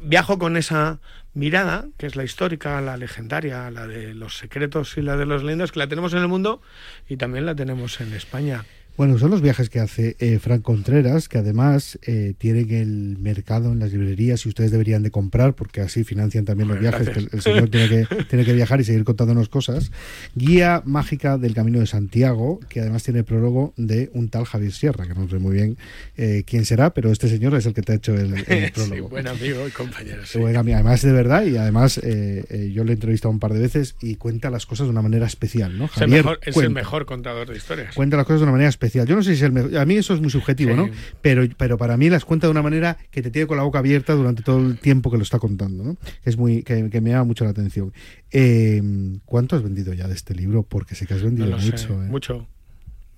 [0.00, 1.00] viajo con esa
[1.34, 5.42] mirada, que es la histórica, la legendaria, la de los secretos y la de los
[5.42, 6.62] leyendas, que la tenemos en el mundo
[7.08, 8.64] y también la tenemos en España.
[8.98, 13.70] Bueno, son los viajes que hace eh, Frank Contreras, que además eh, tienen el mercado
[13.70, 17.20] en las librerías y ustedes deberían de comprar, porque así financian también los viajes, que
[17.20, 19.92] el, señor tiene que, tiene que viajar y seguir contándonos cosas.
[20.34, 24.72] Guía mágica del Camino de Santiago, que además tiene el prólogo de un tal Javier
[24.72, 25.78] Sierra, que no sé muy bien
[26.16, 28.30] eh, quién será, pero este señor es el que te ha hecho el,
[28.74, 28.94] prólogo.
[28.94, 30.22] Sí, buen amigo y compañero.
[30.24, 34.50] además de verdad, y además yo le he entrevistado un par de veces y cuenta
[34.50, 35.86] las cosas de una manera especial, ¿no?
[35.86, 37.94] Javier, es el mejor contador de historias.
[37.94, 39.76] Cuenta las cosas de una manera especial yo no sé si es el mejor.
[39.76, 40.88] A mí eso es muy subjetivo, ¿no?
[41.22, 43.78] Pero, pero para mí las cuenta de una manera que te tiene con la boca
[43.78, 45.96] abierta durante todo el tiempo que lo está contando, ¿no?
[46.24, 47.92] Es muy, que, me llama mucho la atención.
[48.30, 48.82] Eh,
[49.24, 50.62] ¿Cuánto has vendido ya de este libro?
[50.62, 52.02] Porque sé que has vendido mucho.
[52.02, 52.06] ¿eh?
[52.08, 52.48] Mucho.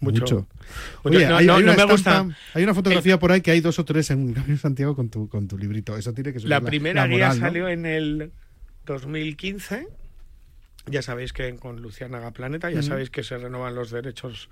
[0.01, 0.49] Mucho.
[1.03, 5.11] Oye, hay, una fotografía por ahí que hay dos o tres en Camino Santiago con
[5.11, 5.97] tu, con tu librito.
[5.97, 8.33] Eso tiene que ser La primera guía salió en el
[8.87, 9.87] 2015
[10.87, 14.49] ya sabéis que con Luciana Planeta, ya sabéis que se renovan los derechos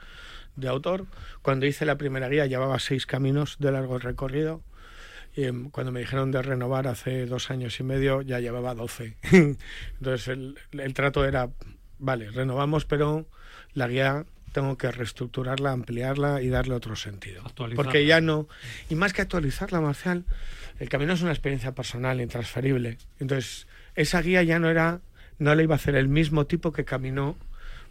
[0.59, 1.07] de autor.
[1.43, 4.63] Cuando hice la primera guía llevaba seis caminos de largo recorrido.
[5.35, 9.17] Y em, cuando me dijeron de renovar hace dos años y medio ya llevaba doce.
[9.31, 11.51] Entonces el, el trato era,
[11.99, 13.27] vale, renovamos, pero
[13.75, 17.45] la guía tengo que reestructurarla, ampliarla y darle otro sentido.
[17.77, 18.49] Porque ya no...
[18.89, 20.25] Y más que actualizarla, Marcial,
[20.81, 22.99] el camino es una experiencia personal, intransferible.
[23.21, 25.01] Entonces, esa guía ya no era
[25.39, 27.37] no le iba a hacer el mismo tipo que caminó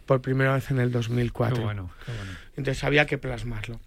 [0.08, 1.62] por primera vez en el 2004.
[1.62, 1.90] bueno,
[2.56, 3.78] Entonces había que plasmarlo.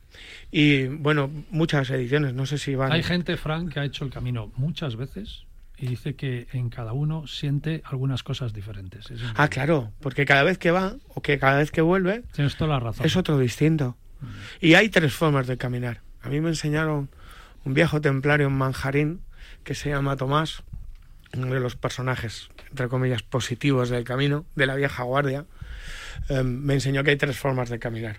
[0.52, 2.92] Y bueno, muchas ediciones, no sé si van.
[2.92, 5.46] Hay gente, Frank, que ha hecho el camino muchas veces
[5.80, 9.08] y dice que en cada uno siente algunas cosas diferentes.
[9.36, 12.22] ah, claro, porque cada vez que va o que cada vez que vuelve.
[12.34, 13.04] Tienes toda la razón.
[13.04, 13.98] Es otro distinto.
[14.20, 14.26] Mm.
[14.62, 16.02] Y hay tres formas de caminar.
[16.22, 17.10] A mí me enseñaron
[17.66, 19.22] un viejo templario en Manjarín
[19.64, 20.62] que se llama Tomás,
[21.34, 25.46] uno de los personajes entre comillas, positivos del camino, de la vieja guardia,
[26.30, 28.18] em, me enseñó que hay tres formas de caminar.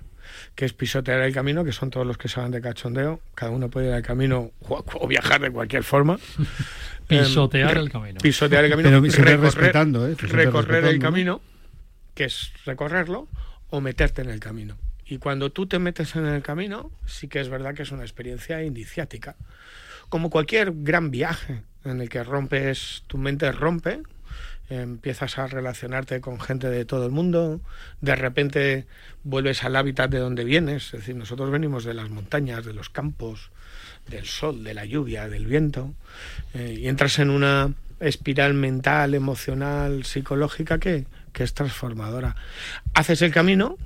[0.54, 3.20] Que es pisotear el camino, que son todos los que se van de cachondeo.
[3.34, 6.18] Cada uno puede ir al camino o, viajar de cualquier forma.
[7.06, 8.20] pisotear el camino.
[8.20, 9.00] Pisotear el camino.
[9.00, 10.16] recorrer, respetando, ¿eh?
[10.18, 11.40] recorrer el camino,
[12.14, 13.28] que es recorrerlo,
[13.70, 14.78] o meterte en el camino.
[15.04, 18.02] Y cuando tú te metes en el camino, sí que es verdad que es una
[18.02, 19.36] experiencia iniciática.
[20.08, 24.02] Como cualquier gran viaje en el que rompes, tu mente rompe,
[24.80, 27.60] empiezas a relacionarte con gente de todo el mundo,
[28.00, 28.86] de repente
[29.24, 32.90] vuelves al hábitat de donde vienes, es decir, nosotros venimos de las montañas, de los
[32.90, 33.50] campos,
[34.08, 35.94] del sol, de la lluvia, del viento,
[36.54, 42.36] eh, y entras en una espiral mental, emocional, psicológica que, que es transformadora.
[42.94, 43.78] Haces el camino,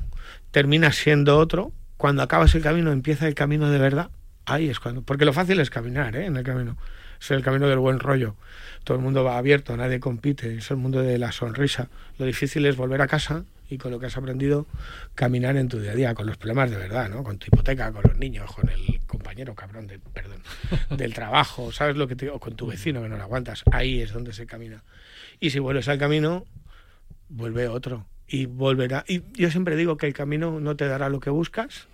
[0.51, 4.11] terminas siendo otro, cuando acabas el camino empieza el camino de verdad,
[4.45, 6.27] ahí es cuando, porque lo fácil es caminar ¿eh?
[6.27, 6.77] en el camino,
[7.21, 8.37] es el camino del buen rollo
[8.87, 11.89] todo el mundo va abierto, nadie compite, es el mundo de la sonrisa.
[12.19, 14.65] Lo difícil es volver a casa y con lo que has aprendido
[15.17, 17.25] caminar en tu día a día, con los problemas de verdad, ¿no?
[17.25, 20.41] Con tu hipoteca, con los niños, con el compañero cabrón de, perdón,
[20.97, 22.39] del trabajo, ¿sabes lo que te digo?
[22.39, 23.65] con tu vecino que no lo aguantas.
[23.73, 24.85] Ahí es donde se camina.
[25.41, 26.47] Y si vuelves al camino,
[27.29, 29.05] vuelve otro y volverá.
[29.09, 31.89] Y yo siempre digo que el camino no te dará lo que buscas,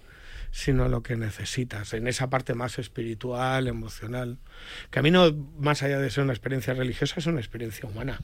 [0.53, 4.37] sino lo que necesitas, en esa parte más espiritual, emocional.
[4.91, 8.21] Camino, más allá de ser una experiencia religiosa, es una experiencia humana,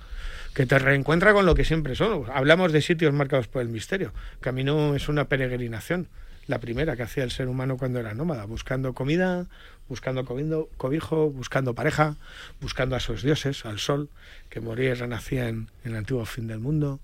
[0.54, 2.28] que te reencuentra con lo que siempre somos.
[2.28, 4.12] Hablamos de sitios marcados por el misterio.
[4.40, 6.08] Camino es una peregrinación,
[6.46, 9.46] la primera que hacía el ser humano cuando era nómada, buscando comida,
[9.88, 12.16] buscando cobijo, buscando pareja,
[12.60, 14.10] buscando a sus dioses, al sol,
[14.50, 17.00] que moría y renacía en el antiguo fin del mundo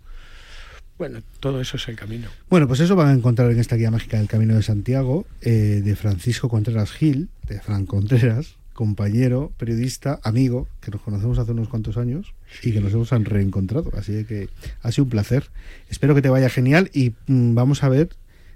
[0.98, 2.28] bueno, todo eso es el camino.
[2.48, 5.83] Bueno, pues eso van a encontrar en esta guía mágica del Camino de Santiago, eh,
[5.85, 11.68] de Francisco Contreras Gil, de Fran Contreras, compañero, periodista, amigo, que nos conocemos hace unos
[11.68, 13.90] cuantos años y que nos hemos reencontrado.
[13.96, 14.48] Así que
[14.83, 15.50] ha sido un placer.
[15.90, 18.11] Espero que te vaya genial y mm, vamos a ver,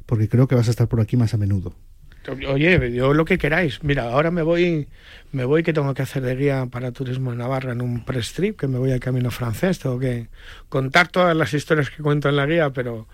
[0.07, 1.75] porque creo que vas a estar por aquí más a menudo.
[2.29, 3.83] Oye, yo lo que queráis.
[3.83, 4.89] Mira, ahora me voy,
[5.33, 8.35] me voy que tengo que hacer de guía para turismo en Navarra en un press
[8.35, 9.79] trip, que me voy al camino francés.
[9.79, 10.29] Tengo que
[10.69, 13.07] contar todas las historias que cuento en la guía, pero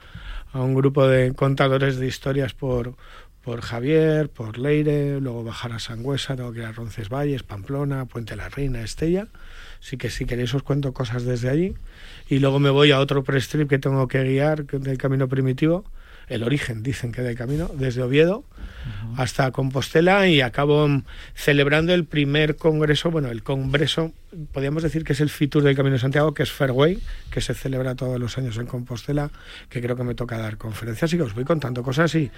[0.53, 2.94] a un grupo de contadores de historias por,
[3.42, 8.35] por Javier, por Leire, luego bajar a Sangüesa, tengo que ir a Roncesvalles, Pamplona, Puente
[8.35, 9.29] la Reina, Estella.
[9.81, 11.74] Así que si queréis os cuento cosas desde allí.
[12.29, 15.85] Y luego me voy a otro press que tengo que guiar del camino primitivo
[16.28, 18.44] el origen, dicen que del camino, desde Oviedo
[19.16, 20.87] hasta Compostela y acabo
[21.34, 24.12] celebrando el primer congreso, bueno, el congreso,
[24.52, 26.98] podríamos decir que es el Fitur del Camino de Santiago, que es Fairway,
[27.30, 29.30] que se celebra todos los años en Compostela,
[29.68, 32.30] que creo que me toca dar conferencias y que os voy contando cosas y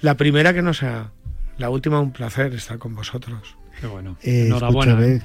[0.00, 1.10] la primera que no sea
[1.58, 3.56] la última, un placer estar con vosotros.
[3.80, 4.16] Qué bueno.
[4.22, 5.04] Eh, Enhorabuena.
[5.06, 5.20] ¿eh?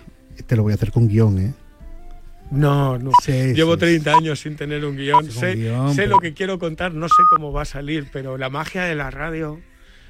[0.45, 1.53] te lo voy a hacer con guion, ¿eh?
[2.51, 3.11] No, no.
[3.25, 5.29] Llevo 30 años sin tener un guion.
[5.31, 8.95] sé, lo que quiero contar, no sé cómo va a salir, pero la magia de
[8.95, 9.59] la radio.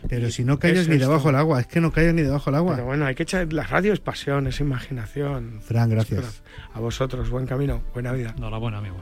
[0.08, 2.56] Pero si no callas ni debajo del agua, es que no callas ni debajo del
[2.56, 2.76] agua.
[2.76, 3.52] Pero bueno, hay que echar.
[3.54, 5.62] La radio es pasión, es imaginación.
[5.62, 6.44] Fran, gracias.
[6.74, 8.36] A vosotros, buen camino, buena vida.
[8.38, 8.98] Enhorabuena, amigo.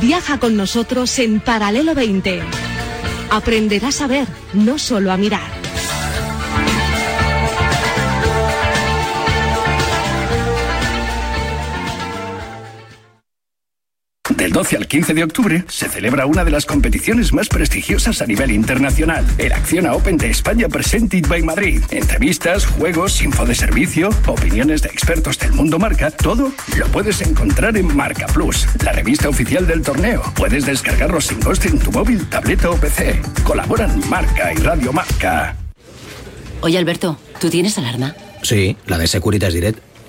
[0.00, 2.42] Viaja con nosotros en Paralelo 20.
[3.30, 5.61] Aprenderás a ver, no solo a mirar.
[14.42, 18.26] Del 12 al 15 de octubre se celebra una de las competiciones más prestigiosas a
[18.26, 21.80] nivel internacional, el Acciona Open de España Presented by Madrid.
[21.92, 27.76] Entrevistas, juegos, info de servicio, opiniones de expertos del mundo marca, todo lo puedes encontrar
[27.76, 30.20] en Marca Plus, la revista oficial del torneo.
[30.34, 33.22] Puedes descargarlo sin coste en tu móvil, tableta o PC.
[33.44, 35.54] Colaboran Marca y Radio Marca.
[36.62, 38.16] Oye Alberto, ¿tú tienes alarma?
[38.42, 39.91] Sí, la de Securitas Direct.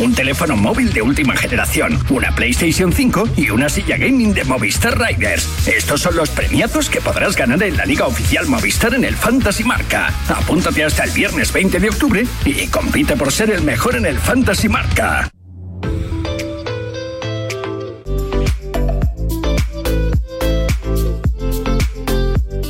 [0.00, 4.98] un teléfono móvil de última generación, una PlayStation 5 y una silla gaming de Movistar
[4.98, 5.68] Riders.
[5.68, 9.64] Estos son los premiazos que podrás ganar en la Liga Oficial Movistar en el Fantasy
[9.64, 10.12] Marca.
[10.28, 14.18] Apúntate hasta el viernes 20 de octubre y compite por ser el mejor en el
[14.18, 15.30] Fantasy Marca.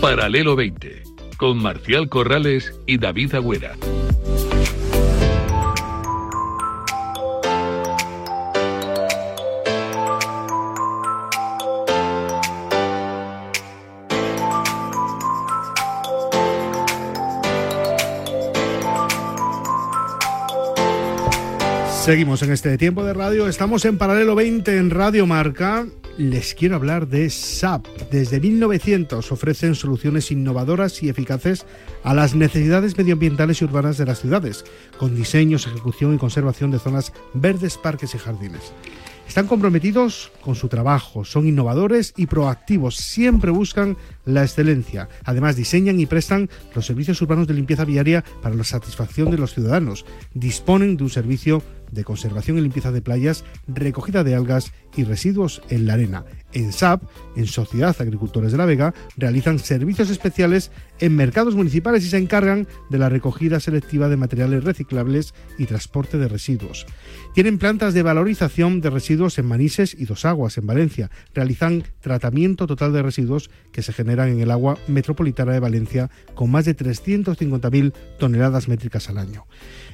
[0.01, 1.03] Paralelo 20,
[1.37, 3.77] con Marcial Corrales y David Agüera.
[22.11, 25.87] Seguimos en este tiempo de radio, estamos en paralelo 20 en Radio Marca.
[26.19, 27.87] Les quiero hablar de SAP.
[28.11, 31.67] Desde 1900 ofrecen soluciones innovadoras y eficaces
[32.03, 34.65] a las necesidades medioambientales y urbanas de las ciudades,
[34.99, 38.73] con diseños, ejecución y conservación de zonas verdes, parques y jardines.
[39.31, 45.09] Están comprometidos con su trabajo, son innovadores y proactivos, siempre buscan la excelencia.
[45.23, 49.55] Además, diseñan y prestan los servicios urbanos de limpieza viaria para la satisfacción de los
[49.55, 50.05] ciudadanos.
[50.35, 55.63] Disponen de un servicio de conservación y limpieza de playas, recogida de algas y residuos
[55.69, 56.25] en la arena.
[56.53, 57.03] En SAP,
[57.37, 62.67] en Sociedad Agricultores de la Vega, realizan servicios especiales en mercados municipales y se encargan
[62.91, 66.87] de la recogida selectiva de materiales reciclables y transporte de residuos.
[67.35, 71.11] Tienen plantas de valorización de residuos en Manises y Dos Aguas, en Valencia.
[71.35, 76.51] Realizan tratamiento total de residuos que se generan en el agua metropolitana de Valencia con
[76.51, 79.47] más de 350.000 toneladas métricas al año.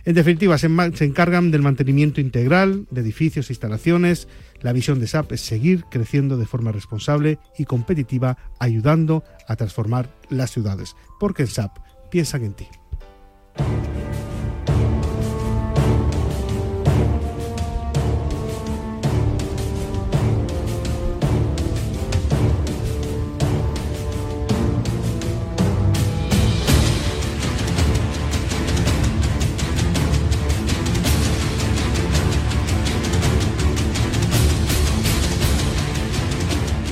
[0.04, 4.28] En definitiva, se, encargan del mantenimiento integral de edificios e instalaciones.
[4.60, 10.08] La visión de SAP es seguir creciendo de forma responsable y competitiva, ayudando a transformar
[10.28, 10.96] las ciudades.
[11.20, 11.78] Porque en SAP
[12.10, 12.66] piensan en ti.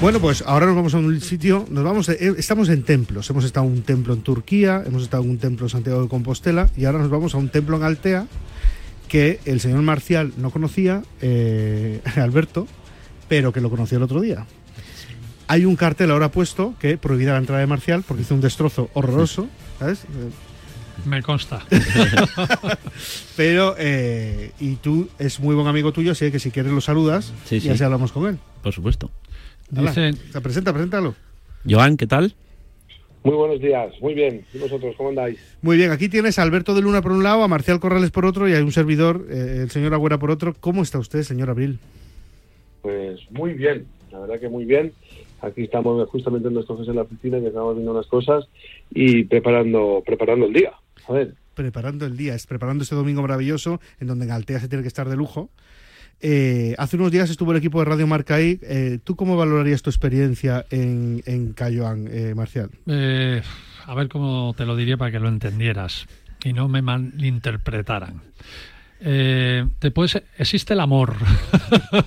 [0.05, 3.43] Bueno, pues ahora nos vamos a un sitio, nos vamos, eh, estamos en templos, hemos
[3.43, 6.69] estado en un templo en Turquía, hemos estado en un templo en Santiago de Compostela
[6.77, 8.27] y ahora nos vamos a un templo en Altea
[9.09, 12.69] que el señor Marcial no conocía, eh, Alberto,
[13.31, 14.45] pero que lo conoció el otro día.
[15.49, 18.91] Hay un cartel ahora puesto que prohibida la entrada de Marcial porque hizo un destrozo
[18.93, 19.49] horroroso,
[19.79, 20.01] ¿sabes?
[21.07, 21.63] Me consta.
[23.39, 27.33] Pero, eh, y tú es muy buen amigo tuyo, así que si quieres lo saludas
[27.51, 28.39] y así hablamos con él.
[28.63, 29.11] Por supuesto.
[29.83, 30.17] Dicen...
[30.17, 31.15] Se presenta, preséntalo.
[31.69, 32.35] Joan, ¿qué tal?
[33.25, 34.45] Muy buenos días, muy bien.
[34.53, 35.39] ¿Y vosotros cómo andáis?
[35.63, 38.27] Muy bien, aquí tienes a Alberto de Luna por un lado, a Marcial Corrales por
[38.27, 40.55] otro y hay un servidor, eh, el señor Agüera por otro.
[40.61, 41.79] ¿Cómo está usted, señor Abril?
[42.83, 44.93] Pues muy bien, la verdad que muy bien.
[45.41, 48.45] Aquí estamos justamente en nuestro en la oficina y estamos viendo unas cosas
[48.91, 50.73] y preparando, preparando el día.
[51.09, 51.35] A ver.
[51.55, 54.89] preparando el día, es preparando este domingo maravilloso en donde en Altea se tiene que
[54.89, 55.49] estar de lujo.
[56.21, 58.59] Eh, hace unos días estuvo el equipo de Radio Marca ahí.
[58.63, 62.71] Eh, ¿Tú cómo valorarías tu experiencia en, en Cayoán, eh, Marcial?
[63.87, 66.07] a ver cómo te lo diría para que lo entendieras
[66.43, 68.23] y no me malinterpretaran.
[68.99, 71.17] te puedes, existe el amor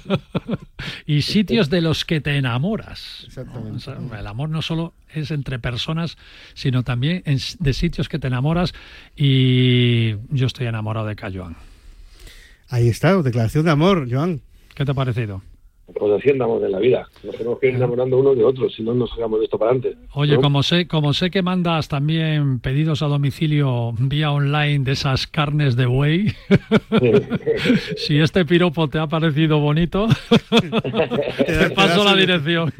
[1.05, 3.25] y sitios de los que te enamoras.
[3.27, 3.91] Exactamente.
[4.19, 6.17] el amor no solo es entre personas,
[6.55, 8.73] sino también de sitios que te enamoras
[9.15, 11.55] y yo estoy enamorado de Cayoán.
[12.69, 14.41] Ahí está, declaración de amor, Joan.
[14.75, 15.41] ¿Qué te ha parecido?
[15.93, 17.07] Pues así andamos en la vida.
[17.23, 19.71] Nos tenemos que ir enamorando unos de otros, si no nos sacamos de esto para
[19.71, 19.97] adelante.
[20.15, 25.27] Oye, como sé, como sé que mandas también pedidos a domicilio vía online de esas
[25.27, 26.33] carnes de buey,
[27.95, 30.07] si este piropo te ha parecido bonito,
[31.45, 32.73] te, paso la dirección.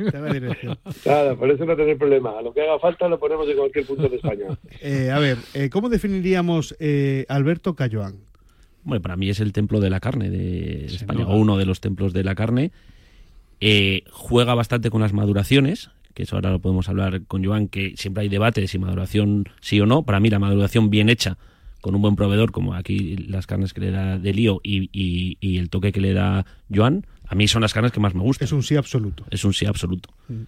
[1.02, 2.38] Claro, por eso no tener problema.
[2.38, 4.48] A lo que haga falta lo ponemos en cualquier punto de España.
[4.82, 8.27] Eh, a ver, eh, ¿cómo definiríamos eh, Alberto Cayoán?
[8.88, 11.82] Bueno, para mí es el templo de la carne de España, o uno de los
[11.82, 12.72] templos de la carne.
[13.60, 17.98] Eh, juega bastante con las maduraciones, que eso ahora lo podemos hablar con Joan, que
[17.98, 20.04] siempre hay debate de si maduración sí o no.
[20.04, 21.38] Para mí la maduración bien hecha,
[21.82, 25.70] con un buen proveedor, como aquí las carnes que le da de lío y, el
[25.70, 28.46] toque que le da Joan, a mí son las carnes que más me gustan.
[28.46, 29.26] Es un sí absoluto.
[29.32, 30.12] Es un sí absoluto.
[30.30, 30.44] Mm.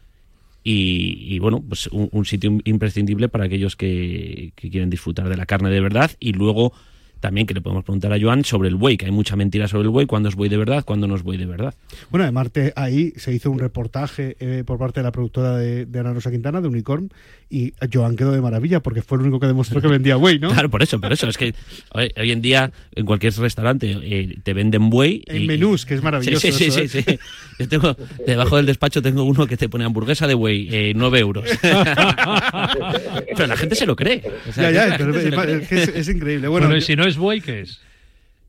[0.63, 5.69] Y, bueno, pues un, sitio imprescindible para aquellos que, que, quieren disfrutar de la carne
[5.69, 6.73] de verdad y luego
[7.19, 9.83] también que le podemos preguntar a Joan sobre el buey, que hay mucha mentira sobre
[9.83, 11.73] el buey, cuándo es buey de verdad, cuándo no es buey de verdad.
[12.09, 15.85] Bueno, de Marte ahí se hizo un reportaje eh, por parte de la productora de,
[15.85, 17.09] de Ana Rosa Quintana, de Unicorn,
[17.49, 20.49] y Joan quedó de maravilla porque fue el único que demostró que vendía buey, ¿no?
[20.59, 21.27] Claro, por eso, por eso.
[21.27, 21.53] Es que
[21.93, 25.23] hoy, en día en cualquier restaurante eh, te venden buey.
[25.25, 26.51] En menús, que es maravilloso.
[26.51, 27.19] Sí, sí, sí, ¿eh?
[27.57, 27.95] Yo tengo,
[28.25, 31.45] debajo del despacho tengo uno que te pone hamburguesa de buey, eh, 9 euros.
[31.61, 34.21] pero la gente se lo cree.
[34.55, 36.47] ya, ya, es, increíble.
[36.47, 37.81] Bueno, y si no es buey, ¿qué es?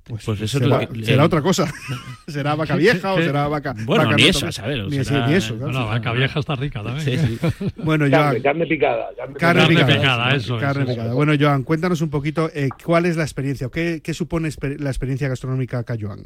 [0.04, 1.66] Pues, pues eso será, será otra cosa.
[2.26, 3.74] ¿Será vaca vieja o será vaca.?
[3.84, 4.78] Bueno, ni eso, ¿sabes?
[4.88, 7.38] Ni, eso, Bueno, vaca vieja está rica también.
[7.76, 8.40] Bueno, Joan.
[8.42, 9.10] Carne, picada.
[9.38, 10.58] Carne, picada, eso.
[10.58, 11.14] Carne picada.
[11.14, 14.48] Bueno, Joan, cuéntanos un poquito eh, cuál es la experiencia, qué, qué supone
[14.78, 16.24] la experiencia gastronómica acá, Joan.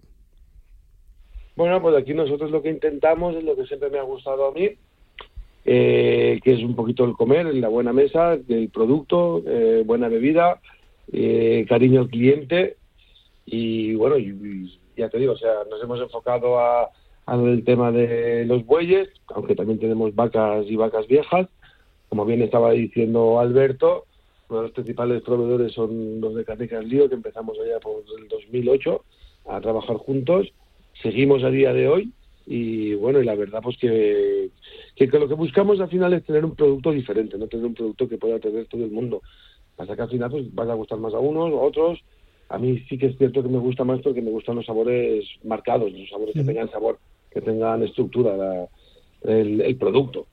[1.56, 4.52] Bueno, pues aquí nosotros lo que intentamos es lo que siempre me ha gustado a
[4.52, 4.70] mí,
[5.64, 10.60] eh, que es un poquito el comer, la buena mesa, el producto, eh, buena bebida,
[11.68, 12.76] cariño al cliente
[13.46, 16.90] y bueno, y, ya te digo, o sea, nos hemos enfocado a,
[17.26, 21.48] al tema de los bueyes, aunque también tenemos vacas y vacas viejas.
[22.08, 24.06] Como bien estaba diciendo Alberto,
[24.48, 28.28] uno de los principales proveedores son los de Catecas Lío, que empezamos allá por el
[28.28, 29.04] 2008
[29.46, 30.52] a trabajar juntos.
[31.02, 32.12] Seguimos a día de hoy
[32.46, 34.50] y bueno, y la verdad pues que,
[34.96, 38.08] que, lo que buscamos al final es tener un producto diferente, no tener un producto
[38.08, 39.22] que pueda tener todo el mundo.
[39.76, 42.00] Hasta que al final pues van a gustar más a unos, a otros,
[42.48, 45.24] a mí sí que es cierto que me gusta más porque me gustan los sabores
[45.42, 46.98] marcados, los sabores que tengan sabor,
[47.30, 48.68] que tengan estructura
[49.24, 50.26] el, producto.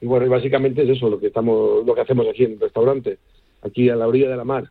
[0.00, 2.60] Y bueno, y básicamente es eso lo que estamos, lo que hacemos aquí en el
[2.60, 3.18] restaurante,
[3.62, 4.70] aquí a la orilla de la mar.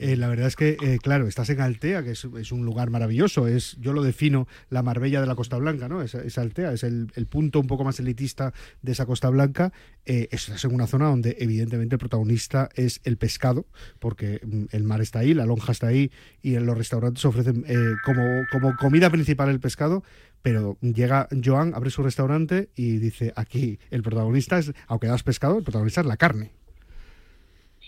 [0.00, 3.46] Eh, la verdad es que, eh, claro, estás en Altea, que es, un lugar maravilloso.
[3.46, 6.00] Es, yo lo defino la Marbella de la Costa Blanca, ¿no?
[6.00, 9.74] Es, Altea, es el, punto un poco más elitista de esa Costa Blanca.
[10.06, 13.66] Eh, estás en una zona donde, evidentemente, el protagonista es el pescado,
[13.98, 17.66] porque mm, el mar está ahí, la lonja está ahí, y en los restaurantes ofrecen
[18.06, 20.02] como, como comida principal el pescado.
[20.40, 25.58] Pero llega Joan, abre su restaurante y dice: aquí el protagonista es, aunque das pescado,
[25.58, 26.52] el protagonista es la carne.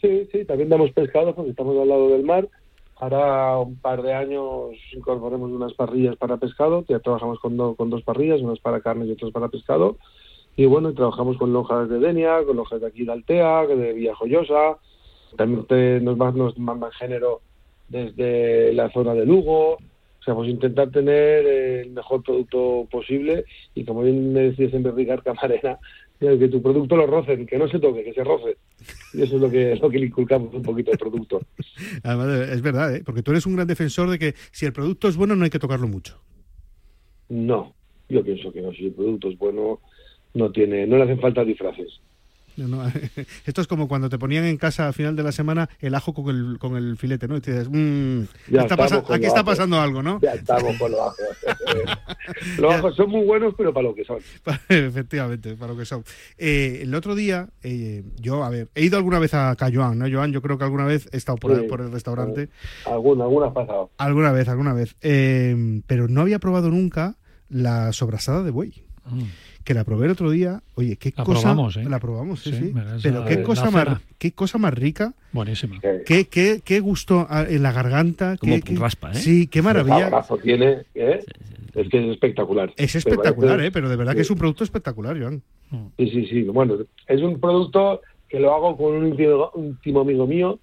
[0.03, 2.49] Sí, sí, también damos pescado porque estamos al lado del mar.
[2.97, 8.03] Ahora un par de años incorporemos unas parrillas para pescado, ya trabajamos con, con dos
[8.03, 9.97] parrillas, unas para carne y otras para pescado.
[10.57, 14.77] Y bueno, trabajamos con lonjas de Denia, con lonjas de aquí de Altea, de Villajoyosa.
[15.37, 17.41] También nos, nos mandan género
[17.89, 19.75] desde la zona de Lugo.
[19.75, 23.45] O sea, pues intentar tener el mejor producto posible
[23.75, 25.79] y como bien me decía siempre Ricardo Camarena,
[26.23, 28.57] que tu producto lo rocen, que no se toque, que se roce.
[29.13, 31.41] Y eso es lo que, lo que le inculcamos un poquito al producto.
[32.03, 33.03] Además, es verdad, ¿eh?
[33.05, 35.51] porque tú eres un gran defensor de que si el producto es bueno no hay
[35.51, 36.21] que tocarlo mucho.
[37.29, 37.75] No,
[38.09, 38.73] yo pienso que no.
[38.73, 39.81] Si el producto es bueno,
[40.35, 42.01] no tiene, no le hacen falta disfraces.
[43.47, 46.13] esto es como cuando te ponían en casa al final de la semana el ajo
[46.13, 47.37] con el, con el filete, ¿no?
[47.37, 48.23] Y te dices, mmm,
[49.11, 50.21] aquí está pasando algo, ¿no?
[50.21, 51.19] Ya estamos con los ajos.
[52.59, 54.19] los ajos son muy buenos, pero para lo que son.
[54.69, 56.05] Efectivamente, para lo que son.
[56.39, 60.07] Eh, el otro día, eh, yo, a ver, he ido alguna vez a Cayoán, ¿no,
[60.11, 60.33] Joan?
[60.33, 62.51] Yo creo que alguna vez he estado por, el, por el restaurante.
[62.87, 63.91] Alguna, alguna has pasado.
[63.99, 64.97] Alguna vez, alguna vez.
[65.01, 67.17] Eh, pero no había probado nunca
[67.49, 68.85] la sobrasada de buey.
[69.05, 69.25] Mm
[69.65, 70.63] que la probé el otro día.
[70.75, 71.41] Oye, qué la cosa.
[71.41, 71.85] Probamos, ¿eh?
[71.89, 72.73] La probamos, sí, sí.
[73.03, 75.15] Pero qué cosa, más, qué cosa más rica.
[75.33, 75.81] Buenísima.
[75.81, 78.37] Qué, qué, qué gusto en la garganta.
[78.37, 79.15] Como qué, raspa, ¿eh?
[79.15, 80.11] Sí, qué maravilla.
[80.43, 81.21] tiene, ¿eh?
[81.75, 82.73] Es que es espectacular.
[82.77, 83.71] Es espectacular, ¿eh?
[83.71, 85.43] Pero de verdad que es un producto espectacular, Joan.
[85.97, 86.43] Sí, sí, sí.
[86.43, 89.05] Bueno, es un producto que lo hago con un
[89.55, 90.59] último amigo mío,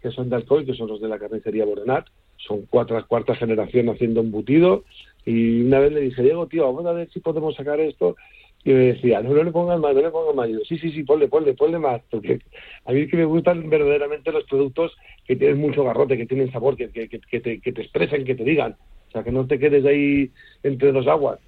[0.00, 2.06] que son de Alcoy, que son los de la carnicería Borenat.
[2.36, 4.84] Son cuatro, cuarta generación haciendo embutido.
[5.24, 8.16] Y una vez le dije, Diego, tío, vamos a ver si podemos sacar esto.
[8.64, 10.48] Y me decía, no, no le pongas más, no le pongas más.
[10.48, 12.00] Y yo, sí, sí, sí, ponle, ponle, ponle más.
[12.10, 12.40] Porque
[12.84, 14.92] a mí es que me gustan verdaderamente los productos
[15.26, 18.34] que tienen mucho garrote, que tienen sabor, que, que, que, te, que te expresen, que
[18.34, 18.76] te digan.
[19.08, 20.30] O sea, que no te quedes ahí
[20.62, 21.40] entre dos aguas.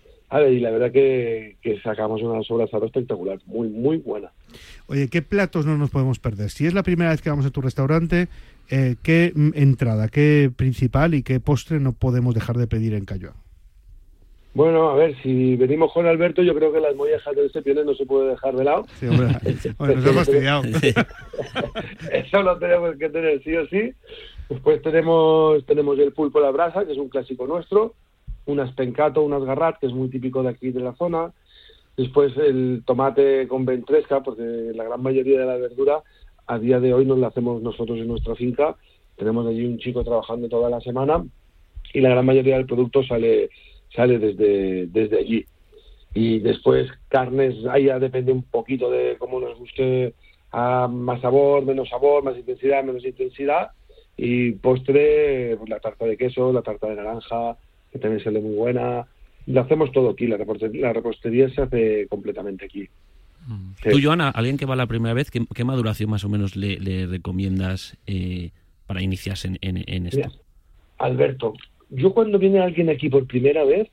[0.50, 4.32] y la verdad que, sacamos una sobrasada espectacular, muy, muy buena.
[4.86, 6.50] Oye, ¿qué platos no nos podemos perder?
[6.50, 8.28] Si es la primera vez que vamos a tu restaurante,
[8.70, 13.32] eh, ¿qué entrada, qué principal y qué postre no podemos dejar de pedir en Cayo?
[14.54, 17.94] Bueno, a ver, si venimos con Alberto, yo creo que las mollejas del Sepione no
[17.94, 18.86] se puede dejar de lado.
[19.00, 19.26] Sí, hombre,
[19.96, 20.62] nos ha fastidiado.
[22.12, 23.92] Eso lo tenemos que tener sí o sí.
[24.48, 27.94] Después tenemos, tenemos el pulpo a la brasa, que es un clásico nuestro,
[28.46, 31.32] unas pencato, unas garrat, que es muy típico de aquí de la zona.
[31.96, 36.02] Después el tomate con ventresca, porque la gran mayoría de la verdura
[36.46, 38.76] a día de hoy nos la hacemos nosotros en nuestra finca.
[39.16, 41.24] Tenemos allí un chico trabajando toda la semana
[41.92, 43.48] y la gran mayoría del producto sale,
[43.94, 45.44] sale desde, desde allí.
[46.14, 50.14] Y después carnes, ahí ya depende un poquito de cómo nos guste,
[50.52, 53.70] a más sabor, menos sabor, más intensidad, menos intensidad
[54.16, 57.56] y postre, pues la tarta de queso, la tarta de naranja,
[57.90, 59.06] que también sale muy buena.
[59.46, 62.88] Lo hacemos todo aquí, la repostería, se hace completamente aquí.
[63.46, 63.72] Mm.
[63.90, 67.98] Tú, Joana, alguien que va la primera vez, ¿qué, maduración más o menos le, recomiendas
[68.06, 68.50] eh,
[68.86, 70.30] para iniciarse en, esto?
[70.98, 71.54] Alberto,
[71.94, 73.88] yo cuando viene alguien aquí por primera vez,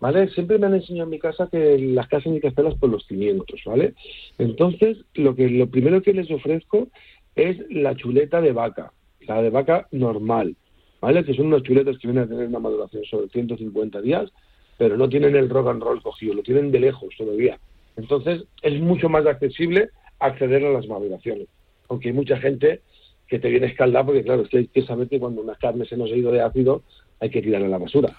[0.00, 0.28] ¿vale?
[0.28, 3.06] Siempre me han enseñado en mi casa que las casas hay que hacerlas por los
[3.06, 3.94] cimientos, ¿vale?
[4.38, 6.88] Entonces, lo que lo primero que les ofrezco
[7.34, 10.56] es la chuleta de vaca, la de vaca normal,
[11.00, 11.24] ¿vale?
[11.24, 14.30] Que son unas chuletas que vienen a tener una maduración sobre 150 días,
[14.78, 17.58] pero no tienen el rock and roll cogido, lo tienen de lejos todavía.
[17.96, 21.48] Entonces es mucho más accesible acceder a las maduraciones,
[21.88, 22.80] aunque hay mucha gente
[23.28, 25.84] que te viene escaldada porque claro, es que hay que saber que cuando una carne
[25.84, 26.82] se nos ha ido de ácido
[27.20, 28.16] hay que tirarla a la basura.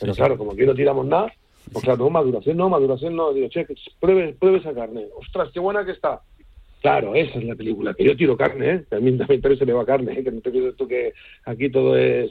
[0.00, 1.32] pero claro, como aquí no tiramos nada,
[1.72, 3.66] pues claro, no, maduración no, maduración no, digo, che,
[3.98, 6.20] pruebe, pruebe esa carne, ostras, qué buena que está,
[6.84, 7.94] Claro, esa es la película.
[7.94, 8.84] Que yo tiro carne, ¿eh?
[8.90, 10.22] También, también pero se me va carne, ¿eh?
[10.22, 11.14] Que no te pienses tú que
[11.46, 12.30] aquí todo es...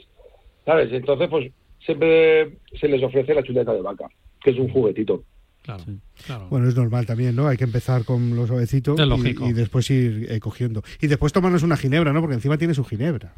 [0.64, 0.92] ¿Sabes?
[0.92, 1.50] Entonces, pues
[1.84, 4.06] siempre se les ofrece la chuleta de vaca,
[4.44, 5.24] que es un juguetito.
[5.62, 5.82] Claro,
[6.24, 6.46] claro.
[6.50, 7.48] Bueno, es normal también, ¿no?
[7.48, 10.84] Hay que empezar con los suavecito y, y, después ir eh, cogiendo.
[11.00, 12.20] Y después tomarnos una ginebra, ¿no?
[12.20, 13.34] Porque encima tiene su ginebra.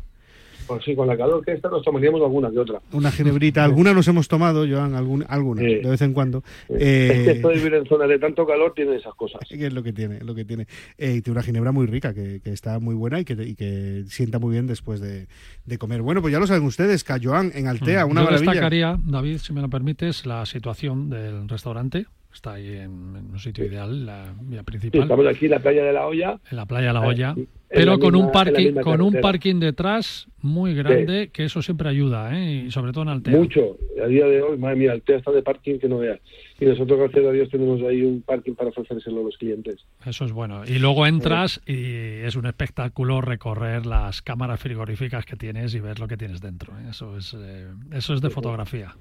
[0.66, 2.80] Pues sí, con la calor que está nos tomaríamos alguna que otra.
[2.92, 6.42] Una ginebrita, alguna nos hemos tomado, Joan, alguna, alguna de vez en cuando.
[6.68, 9.40] Eh, es que esto de vivir en zona de tanto calor tiene esas cosas.
[9.48, 10.66] Es lo que tiene, lo que tiene.
[10.98, 14.38] Eh, tiene una ginebra muy rica, que, está muy buena y que, y que sienta
[14.38, 15.26] muy bien después de,
[15.78, 16.02] comer.
[16.02, 18.10] Bueno, pues ya lo saben ustedes, que Joan en Altea, mm.
[18.10, 22.06] una Yo destacaría, David, si me lo permites, la situación del restaurante
[22.36, 22.90] está ahí en,
[23.32, 25.02] un sitio ideal, la vía principal.
[25.02, 26.38] estamos aquí en la playa de la Olla.
[26.50, 27.34] En la playa de la Olla.
[27.68, 32.66] pero con un parking, con un parking detrás muy grande, que eso siempre ayuda, ¿eh?
[32.66, 33.36] y sobre todo en Altea.
[33.36, 33.78] Mucho.
[34.02, 36.20] A día de hoy, madre mía, Altea está de parking que no veas.
[36.60, 39.84] Y nosotros, gracias a Dios, tenemos ahí un parking para ofrecérselo a los clientes.
[40.04, 40.64] Eso es bueno.
[40.66, 45.98] Y luego entras y es un espectáculo recorrer las cámaras frigoríficas que tienes y ver
[45.98, 46.74] lo que tienes dentro.
[46.78, 46.90] ¿eh?
[46.90, 48.94] Eso es, eh, eso es de fotografía.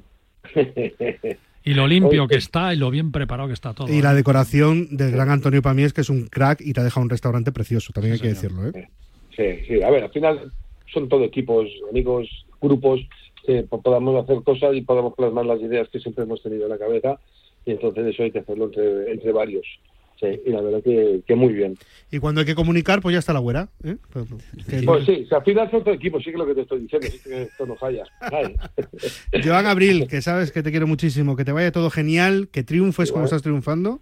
[1.66, 3.91] Y lo limpio que está y lo bien preparado que está todo.
[3.91, 4.16] Y la ¿eh?
[4.16, 7.51] decoración del gran Antonio Pamies, que es un crack y te ha dejado un restaurante
[7.51, 8.68] precioso, también hay que decirlo.
[8.68, 8.88] ¿eh?
[9.36, 10.51] Sí, sí, a ver, al final
[10.93, 12.30] son todo equipos, amigos,
[12.61, 13.01] grupos,
[13.45, 16.78] que podamos hacer cosas y podamos plasmar las ideas que siempre hemos tenido en la
[16.78, 17.20] cabeza
[17.66, 19.66] y entonces eso hay que hacerlo entre, entre varios.
[20.20, 21.78] Sí, y la verdad que, muy bien.
[22.09, 23.68] Y cuando hay que comunicar, pues ya está la güera.
[23.84, 23.97] ¿eh?
[24.11, 24.26] Pues,
[24.86, 27.20] pues sí, al final son todo equipo, sí que lo que te estoy diciendo, sí
[27.22, 28.05] que esto no falla.
[29.43, 33.11] Joan Abril, que sabes que te quiero muchísimo, que te vaya todo genial, que triunfes
[33.11, 34.01] como estás triunfando.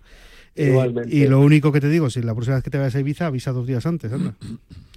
[0.56, 3.00] Eh, y lo único que te digo, si la próxima vez que te vayas a
[3.00, 4.34] Ibiza, avisa dos días antes, anda.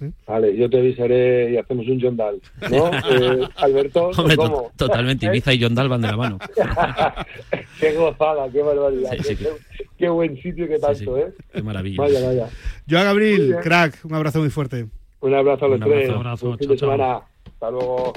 [0.01, 0.11] ¿Eh?
[0.27, 2.39] Vale, yo te avisaré y hacemos un John Dal,
[2.69, 2.91] ¿no?
[3.09, 4.71] Eh, Alberto, ¿cómo?
[4.75, 6.37] totalmente, Ibiza y John Dal van de la mano.
[7.79, 9.11] qué gozada, qué barbaridad.
[9.97, 11.33] qué, buen sitio, qué tanto, ¿eh?
[11.51, 12.03] Qué maravilla.
[12.03, 12.49] Vaya, vaya.
[12.87, 14.87] Joan Gabriel, crack, un abrazo muy fuerte.
[15.21, 16.09] Un abrazo a los tres.
[16.09, 17.21] Un abrazo, fin de semana.
[17.45, 18.13] Hasta luego.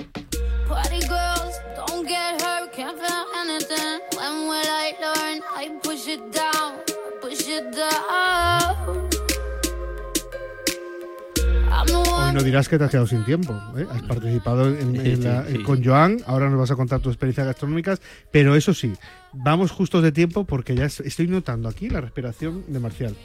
[11.92, 13.60] Hoy no dirás que te has quedado sin tiempo.
[13.76, 13.86] ¿eh?
[13.90, 18.72] Has participado en, con Joan, ahora nos vas a contar tus experiencias gastronómicas, pero eso
[18.72, 18.92] sí,
[19.32, 23.16] vamos justos de tiempo porque ya estoy notando aquí la respiración de Marcial.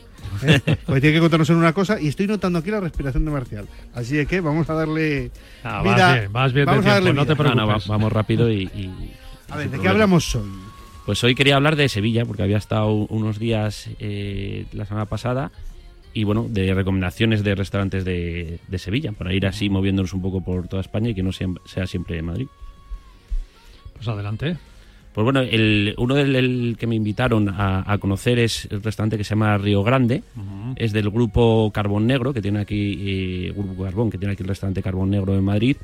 [0.41, 0.59] ¿eh?
[0.85, 3.67] Porque tiene que contarnos en una cosa y estoy notando aquí la respiración de Marcial.
[3.93, 5.29] Así que vamos a darle
[5.63, 6.27] ah, vida.
[6.31, 7.87] Vas bien, vamos a darle no te preocupes.
[7.87, 8.89] vamos rápido y,
[9.49, 10.49] A ver, ¿de qué hablamos hoy?
[11.05, 15.51] Pues hoy quería hablar de Sevilla, porque había estado unos días eh, la semana pasada
[16.15, 20.67] y bueno, de recomendaciones de restaurantes de, Sevilla, para ir así moviéndonos un poco por
[20.67, 22.47] toda España y que no sea, siempre Madrid.
[23.93, 24.57] Pues adelante.
[25.13, 29.31] Pues bueno, el, uno del que me invitaron a, conocer es el restaurante que se
[29.31, 30.23] llama Río Grande.
[30.75, 32.97] Es del grupo Carbón Negro, que tiene aquí,
[33.47, 35.77] eh, Grupo Carbón, que tiene aquí el restaurante Carbón Negro en Madrid.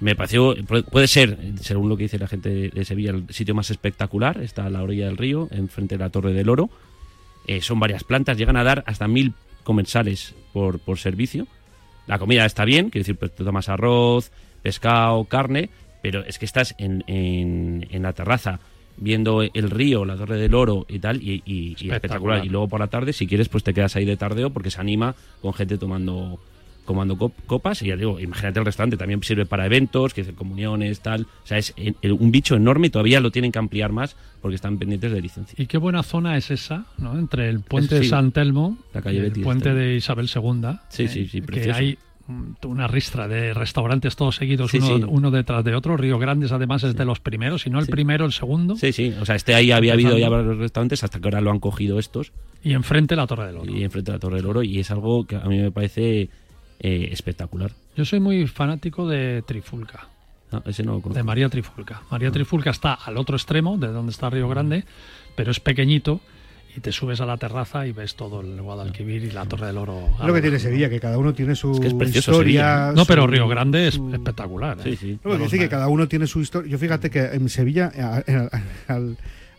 [0.00, 0.54] Me pareció,
[0.90, 4.40] puede ser, según lo que dice la gente de Sevilla, el sitio más espectacular.
[4.40, 6.70] Está a la orilla del río, enfrente de la Torre del Oro.
[7.46, 9.34] Eh, son varias plantas, llegan a dar hasta mil
[9.64, 11.46] comensales por, por servicio.
[12.06, 14.32] La comida está bien, quiero decir, pues, tú tomas arroz,
[14.62, 15.70] pescado, carne,
[16.02, 18.60] pero es que estás en, en, la terraza
[18.96, 22.44] viendo el río, la Torre del Oro y tal, y, espectacular.
[22.44, 24.80] Y luego por la tarde, si quieres, pues te quedas ahí de tardeo porque se
[24.80, 26.40] anima con gente tomando
[26.90, 27.16] comando
[27.46, 31.22] copas y ya digo, imagínate el restaurante, también sirve para eventos, que es comuniones, tal,
[31.22, 31.72] o sea, es
[32.02, 35.54] un bicho enorme y todavía lo tienen que ampliar más porque están pendientes de licencia.
[35.56, 37.16] Y qué buena zona es esa, ¿no?
[37.16, 40.78] Entre el puente de San Telmo y el puente de Isabel II.
[40.88, 41.98] Sí, sí, sí, Que hay
[42.64, 45.96] una ristra de restaurantes todos seguidos, uno, detrás de otro.
[45.96, 48.76] Río Grandes, además, es de los primeros, si no el primero, el segundo.
[48.76, 49.14] Sí, sí.
[49.20, 51.98] O sea, este ahí había habido ya varios restaurantes hasta que ahora lo han cogido
[51.98, 52.32] estos.
[52.62, 53.72] Y enfrente la Torre del Oro.
[53.72, 54.62] Y enfrente la Torre del Oro.
[54.62, 56.28] Y es algo que a mí me parece
[56.80, 57.72] eh, espectacular.
[57.94, 60.08] Yo soy muy fanático de Trifulca.
[60.50, 62.02] Ah, ese no de María Trifulca.
[62.10, 64.84] María Trifulca está al otro extremo de donde está Río Grande,
[65.36, 66.20] pero es pequeñito
[66.74, 69.76] y te subes a la terraza y ves todo el Guadalquivir y la Torre del
[69.76, 70.08] Oro.
[70.24, 72.92] lo que tiene Sevilla, que cada uno tiene su historia.
[72.94, 74.78] No, pero Río Grande es espectacular.
[74.80, 74.82] ¿eh?
[74.84, 75.18] Sí, sí.
[75.22, 76.70] Lo que que cada uno tiene su historia.
[76.70, 77.92] Yo fíjate que en Sevilla,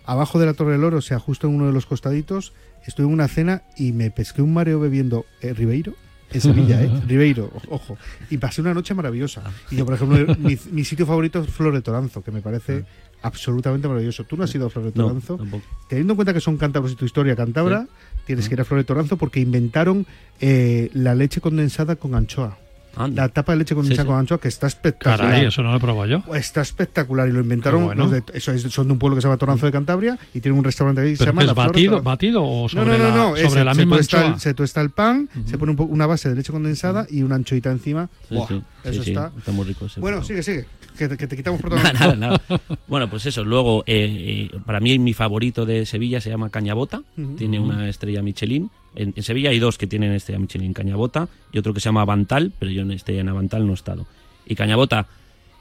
[0.05, 2.53] abajo de la Torre del Oro, o sea, justo en uno de los costaditos,
[2.85, 5.93] estuve en una cena y me pesqué un mareo bebiendo eh, Ribeiro
[6.33, 6.91] en Sevilla, ¿eh?
[7.07, 7.97] Ribeiro, ojo.
[8.29, 9.43] Y pasé una noche maravillosa.
[9.69, 13.19] Y yo, por ejemplo, mi, sitio favorito es Flor de Toranzo, que me parece ah.
[13.23, 14.23] absolutamente maravilloso.
[14.23, 15.39] ¿Tú no has ido a Flor de Toranzo?
[15.87, 17.87] Teniendo en cuenta que son cántabros y tu historia cántabra,
[18.25, 20.05] tienes que ir a Flor de Toranzo porque inventaron
[20.39, 22.57] eh, la leche condensada con anchoa.
[22.97, 25.19] La tapa de leche con sí, con anchoa que está espectacular.
[25.19, 26.35] Caray, eso no lo he probado yo.
[26.35, 27.91] Está espectacular y lo inventaron.
[28.33, 31.01] eso son de un pueblo que se llama Toranzo de Cantabria y tienen un restaurante
[31.01, 31.43] ahí que se llama.
[31.43, 34.39] Es batido, batido o sobre no, no, no, no, sobre la misma anchoa?
[34.39, 38.09] se tuesta el pan, se pone una base de leche condensada y una anchoita encima.
[38.29, 39.31] eso está.
[39.37, 39.87] está muy rico.
[39.97, 40.65] Bueno, sigue, sigue.
[40.97, 41.71] Que, te quitamos por
[42.87, 43.43] Bueno, pues eso.
[43.43, 47.01] Luego, eh, eh, para mí, mi favorito de Sevilla se llama Cañabota.
[47.37, 51.73] Tiene una estrella Michelin en, Sevilla hay dos que tienen este Michelin Cañabota y otro
[51.73, 54.05] que se llama Avantal, pero yo en este en Avantal no he estado.
[54.45, 55.07] Y Cañabota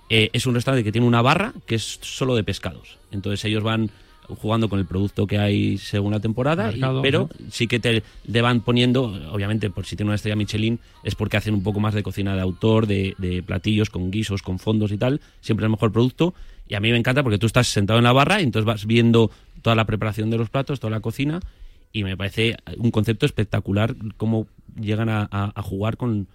[0.09, 2.99] eh, es un restaurante que tiene una barra que es solo de pescados.
[3.13, 3.91] Entonces ellos van
[4.37, 6.73] jugando con el producto que hay según la temporada,
[7.03, 11.15] pero sí que te, le van poniendo, obviamente por si tiene una estrella Michelin, es
[11.15, 14.59] porque hacen un poco más de cocina de autor, de, de platillos con guisos, con
[14.59, 16.35] fondos y tal, siempre el mejor producto.
[16.69, 18.87] Y a mí me encanta porque tú estás sentado en la barra y entonces vas
[18.87, 21.41] viendo toda la preparación de los platos, toda la cocina
[21.93, 24.47] y me parece un concepto espectacular cómo
[24.81, 26.29] llegan a, jugar con,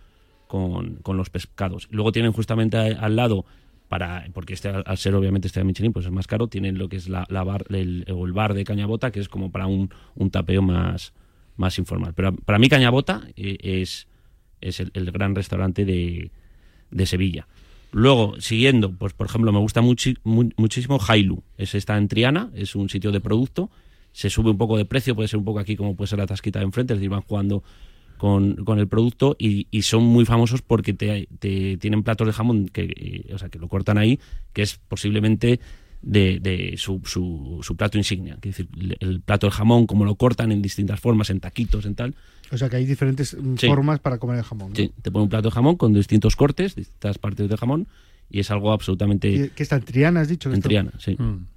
[0.47, 1.87] con, los pescados.
[1.91, 3.45] Luego tienen justamente al lado,
[3.87, 6.89] para porque este, al ser obviamente este de Michelin, pues es más caro, tienen lo
[6.89, 10.29] que es la, bar, el, el, bar de Cañabota, que es como para un, un
[10.29, 11.13] tapeo más,
[11.55, 12.13] más informal.
[12.13, 14.07] Pero para mí Cañabota eh, es,
[14.61, 16.31] es el, gran restaurante de,
[16.91, 17.47] de Sevilla.
[17.91, 21.43] Luego, siguiendo, pues por ejemplo, me gusta muchísimo Hailu.
[21.57, 23.69] Es está en Triana, es un sitio de producto
[24.15, 26.25] se sube un poco de precio, puede ser un poco aquí como puede ser la
[26.25, 27.63] tasquita de enfrente, es decir, van jugando
[28.17, 33.33] con, el producto y, son muy famosos porque te, tienen platos de jamón que, eh,
[33.33, 34.17] o sea, que lo cortan ahí,
[34.53, 35.59] que es posiblemente
[36.01, 38.35] de, su, su, plato insignia.
[38.35, 38.69] Es decir,
[39.01, 42.15] el plato de jamón, como lo cortan en distintas formas, en taquitos, en tal.
[42.51, 44.73] O sea que hay diferentes mm, formas para comer el jamón.
[44.77, 47.85] Sí, te pone un plato de jamón con distintos cortes, distintas partes de jamón,
[48.29, 49.51] y es algo absolutamente.
[49.53, 50.53] ¿Qué está en Triana, has dicho?
[50.53, 51.17] En Triana, sí.
[51.19, 51.54] Mm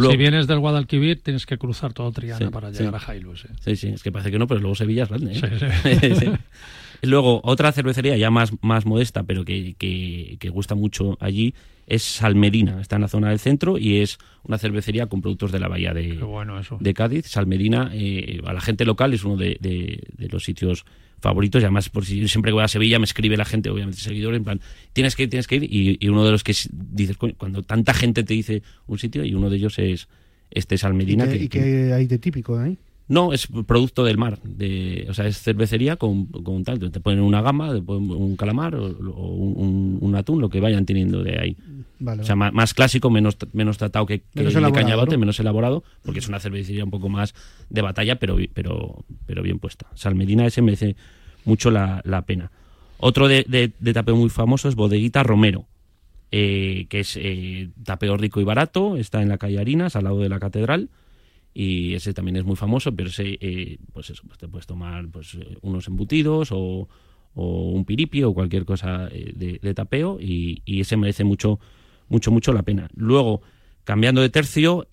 [0.00, 3.44] si vienes del Guadalquivir, tienes que cruzar todo Triana para llegar a Jailus.
[3.44, 3.48] ¿eh?
[3.60, 5.40] Sí, sí, es que parece que no, pero luego Sevilla es grande.
[5.84, 6.38] ¿eh?
[7.02, 11.54] luego, otra cervecería ya más, más modesta, pero que, que, gusta mucho allí,
[11.86, 12.80] es Salmedina.
[12.80, 15.92] Está en la zona del centro y es una cervecería con productos de la bahía
[15.92, 16.18] de,
[16.80, 17.26] de Cádiz.
[17.26, 20.84] Salmedina, eh, a la gente local, es uno de, de los sitios
[21.26, 24.00] favoritos y además por si siempre que voy a Sevilla me escribe la gente obviamente
[24.00, 24.60] seguidores en plan
[24.92, 28.22] tienes que ir tienes que ir y, uno de los que dices cuando tanta gente
[28.22, 30.08] te dice un sitio y uno de ellos es
[30.50, 32.78] este Salmedina ¿Y qué, hay de típico ahí?
[33.08, 34.40] No, es producto del mar.
[34.42, 36.78] De, o sea, es cervecería con, con tal.
[36.90, 41.56] Te ponen una gama, un calamar o, un, atún, lo que vayan teniendo de ahí.
[42.04, 46.28] o sea, más, clásico, menos, menos tratado que, que el cañabote, menos elaborado, porque es
[46.28, 47.34] una cervecería un poco más
[47.70, 49.86] de batalla, pero, pero, pero bien puesta.
[49.94, 50.96] Salmedina ese merece
[51.44, 52.50] mucho la, pena.
[52.98, 53.44] Otro de,
[53.78, 55.66] de, tapeo muy famoso es Bodeguita Romero,
[56.32, 60.18] eh, que es eh, tapeo rico y barato, está en la calle Harinas, al lado
[60.18, 60.88] de la catedral
[61.58, 65.08] y ese también es muy famoso, pero ese, eh, pues eso, pues te puedes tomar
[65.08, 66.86] pues, eh, unos embutidos o,
[67.34, 71.58] un piripio o cualquier cosa eh, de, tapeo y, ese merece mucho,
[72.10, 72.90] mucho, mucho la pena.
[72.94, 73.40] Luego,
[73.84, 74.86] cambiando de tercio,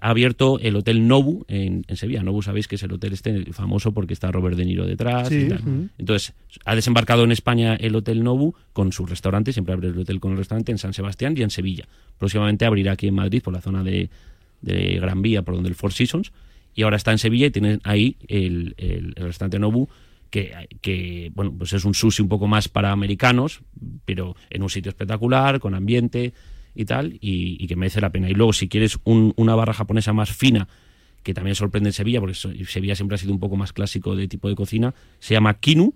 [0.00, 2.24] ha abierto el Hotel Nobu en, Sevilla.
[2.24, 5.30] Nobu sabéis que es el hotel este famoso porque está Robert De Niro detrás.
[5.30, 10.18] Entonces, ha desembarcado en España el Hotel Nobu con su restaurante, siempre abre el hotel
[10.18, 11.86] con el restaurante en San Sebastián y en Sevilla.
[12.16, 14.08] Próximamente abrirá aquí en Madrid por la zona de
[14.60, 16.32] de Gran Vía, por donde el Four Seasons,
[16.74, 19.88] y ahora está en Sevilla y tienen ahí el, el, restaurante Nobu,
[20.30, 23.62] que, que, bueno, pues es un sushi un poco más para americanos,
[24.04, 26.34] pero en un sitio espectacular, con ambiente
[26.74, 28.30] y tal, y, que merece la pena.
[28.30, 30.68] Y luego, si quieres una barra japonesa más fina,
[31.22, 34.28] que también sorprende en Sevilla, porque Sevilla siempre ha sido un poco más clásico de
[34.28, 35.94] tipo de cocina, se llama Kinu,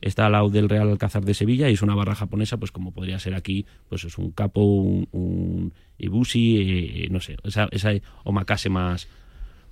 [0.00, 2.92] está al lado del Real Alcázar de Sevilla y es una barra japonesa, pues como
[2.92, 7.92] podría ser aquí, pues es un capo, un, ibushi, eh, no sé, esa, esa
[8.24, 9.08] omakase más,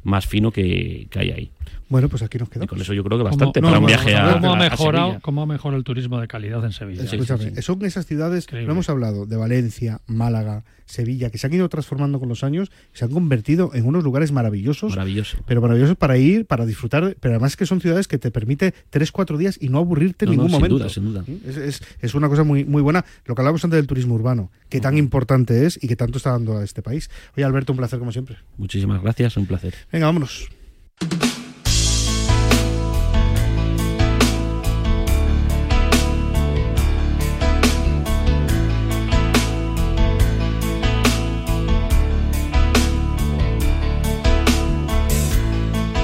[0.03, 1.51] más fino que, que hay ahí.
[1.93, 2.71] Bueno, pues aquí nos quedamos.
[2.71, 5.47] con eso yo creo que bastante para un viaje a, ¿cómo ha mejorado, ¿Cómo ha
[5.47, 7.05] mejorado el turismo de calidad en Sevilla?
[7.05, 11.69] Escúchame, son esas ciudades, no hemos hablado de Valencia, Málaga, Sevilla, que se han ido
[11.69, 14.91] transformando con los años, se han convertido en unos lugares maravillosos.
[14.91, 15.39] Maravilloso.
[15.47, 19.13] Pero maravillosos para ir, para disfrutar, pero además que son ciudades que te permite tres,
[19.13, 20.89] cuatro días y no aburrirte en ningún momento.
[20.89, 21.65] Sin duda, sin duda.
[21.67, 23.05] Es, es, una cosa muy, muy buena.
[23.25, 26.31] Lo que hablábamos antes del turismo urbano, que tan importante es y que tanto está
[26.31, 27.11] dando a este país.
[27.37, 28.37] Oye, Alberto, un placer como siempre.
[28.59, 29.75] Muchísimas gracias, un placer.
[29.93, 30.49] Venga, vámonos.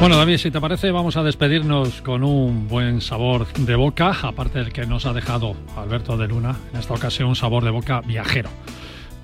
[0.00, 4.58] Bueno, David, si te parece, vamos a despedirnos con un buen sabor de boca, aparte
[4.60, 8.00] del que nos ha dejado Alberto de Luna, en esta ocasión un sabor de boca
[8.02, 8.48] viajero.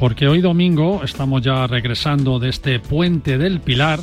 [0.00, 4.00] Porque hoy domingo estamos ya regresando de este puente del Pilar,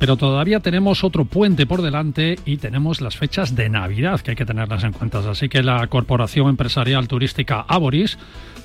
[0.00, 4.36] pero todavía tenemos otro puente por delante y tenemos las fechas de Navidad que hay
[4.36, 5.18] que tenerlas en cuenta.
[5.18, 8.16] Así que la Corporación Empresarial Turística Aboris,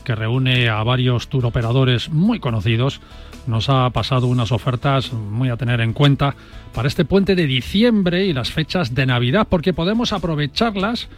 [0.06, 3.02] que reúne a varios turoperadores muy conocidos,
[3.48, 6.38] nos ha pasado unas ofertas muy a tener en cuenta
[6.74, 11.10] para este puente de diciembre y las fechas de Navidad, porque podemos aprovecharlas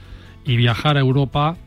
[0.44, 1.58] y viajar a Europa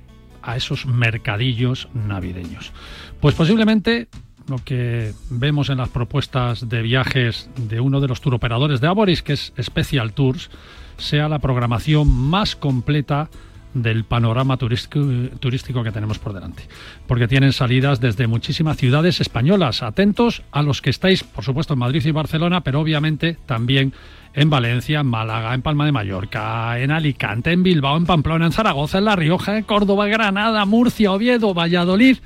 [0.43, 2.73] a esos mercadillos navideños.
[3.21, 4.09] Pues posiblemente
[4.51, 9.23] lo que vemos en las propuestas de viajes de uno de los turoperadores de Aboris,
[9.23, 10.51] que es Special Tours,
[10.99, 13.31] sea la programación más completa
[13.73, 16.65] del panorama turístico, que tenemos por delante.
[17.07, 19.83] Porque tienen salidas desde muchísimas ciudades españolas.
[19.83, 23.95] Atentos a los que estáis, por supuesto, en Madrid y Barcelona, pero obviamente también
[24.35, 28.53] en Valencia, en Málaga, en Palma de Mallorca, en Alicante, en Bilbao, en Pamplona, en
[28.53, 32.19] Zaragoza, en La Rioja, en Córdoba, Granada, Murcia, Oviedo, Valladolid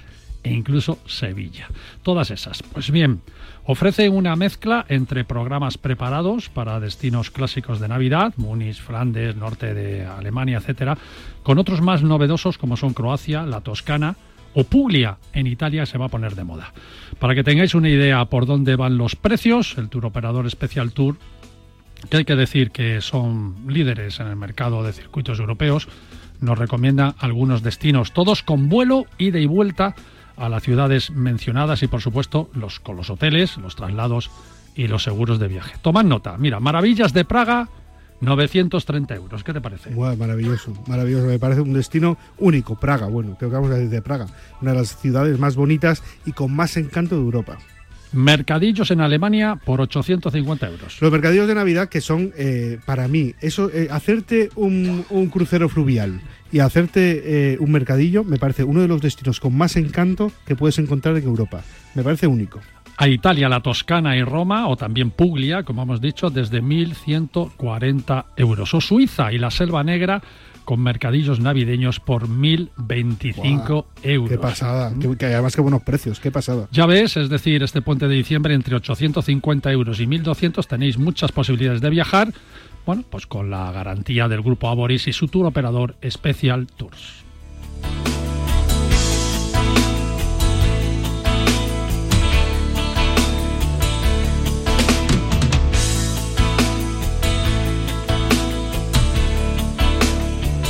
[0.45, 1.69] e incluso Sevilla.
[2.03, 2.63] Todas esas.
[2.63, 3.23] Pues bien,
[3.67, 10.05] Ofrece una mezcla entre programas preparados para destinos clásicos de Navidad, Múnich, Flandes, norte de
[10.05, 10.99] Alemania, etcétera,
[11.43, 14.17] con otros más novedosos como son Croacia, la Toscana
[14.53, 16.75] o Puglia en Italia se va a poner de moda.
[17.19, 21.17] Para que tengáis una idea por dónde van los precios, el tour operador Special Tour,
[22.11, 25.89] que hay que decir que son líderes en el mercado de circuitos europeos,
[26.41, 29.95] nos recomienda algunos destinos, todos con vuelo, ida y vuelta
[30.37, 34.31] a las ciudades mencionadas y por supuesto los, con los hoteles, los traslados
[34.75, 35.77] y los seguros de viaje.
[35.83, 37.69] Tomad nota, mira, Maravillas de Praga,
[38.21, 39.45] 930 euros.
[39.45, 39.91] ¿Qué te parece?
[39.91, 41.27] maravilloso, maravilloso.
[41.27, 42.75] Me parece un destino único.
[42.77, 44.27] Praga, bueno, creo que vamos a decir de Praga.
[44.61, 47.59] Una de las ciudades más bonitas y con más encanto de Europa.
[48.13, 50.99] Mercadillos en Alemania por 850 euros.
[51.01, 55.69] Los mercadillos de Navidad que son, eh, para mí, eso, eh, hacerte un, un, crucero
[55.69, 56.21] fluvial
[56.55, 60.55] y hacerte eh, un mercadillo me parece uno de los destinos con más encanto que
[60.55, 61.63] puedes encontrar en Europa.
[61.97, 62.61] Me parece único.
[62.97, 68.73] A Italia, la Toscana y Roma, o también Puglia, como hemos dicho, desde 1.140 euros.
[68.73, 70.23] O Suiza y la Selva Negra
[70.65, 74.31] con mercadillos navideños por 1.025 euros.
[74.31, 76.69] Qué pasada, que, además qué buenos precios, qué pasada.
[76.71, 81.33] Ya ves, es decir, este puente de diciembre entre 850 euros y 1.200 tenéis muchas
[81.33, 82.33] posibilidades de viajar
[82.87, 87.25] bueno, pues con la garantía del grupo Aboris y su tour operador Special Tours.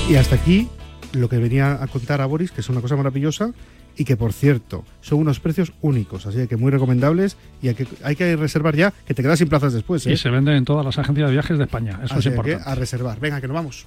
[0.09, 0.69] Y hasta aquí
[1.15, 3.53] lo que venía a contar a Boris, que es una cosa maravillosa
[3.97, 7.87] y que por cierto son unos precios únicos, así que muy recomendables y hay que,
[8.03, 10.07] hay que reservar ya, que te quedas sin plazas después.
[10.07, 10.17] Y ¿eh?
[10.17, 12.63] se venden en todas las agencias de viajes de España, eso es importante.
[12.69, 13.87] a reservar, venga, que nos vamos.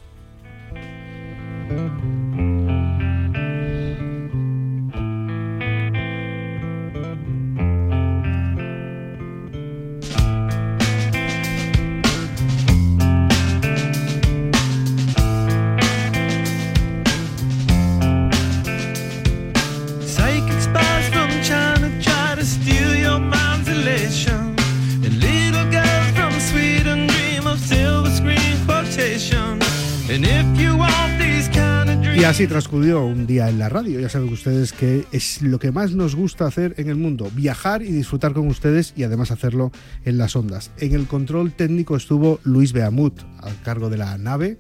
[32.28, 34.02] Así transcurrió un día en la radio.
[34.02, 37.82] Ya saben ustedes que es lo que más nos gusta hacer en el mundo, viajar
[37.82, 39.72] y disfrutar con ustedes y además hacerlo
[40.04, 40.72] en las ondas.
[40.78, 44.58] En el control técnico estuvo Luis Beamut al cargo de la nave.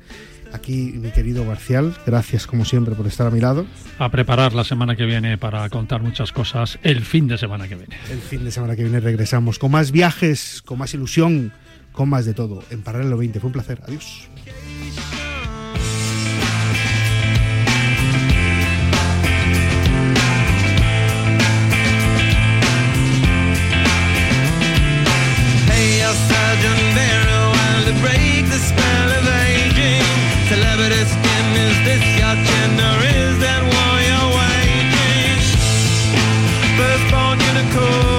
[0.53, 3.65] Aquí mi querido Marcial, gracias como siempre por estar a mi lado.
[3.99, 7.75] A preparar la semana que viene para contar muchas cosas el fin de semana que
[7.75, 7.97] viene.
[8.09, 11.51] El fin de semana que viene regresamos con más viajes, con más ilusión,
[11.91, 12.63] con más de todo.
[12.69, 13.81] En Paralelo 20 fue un placer.
[13.85, 14.29] Adiós.
[32.77, 35.41] wonder is that why you're waiting?
[36.77, 38.16] Firstborn unicorn.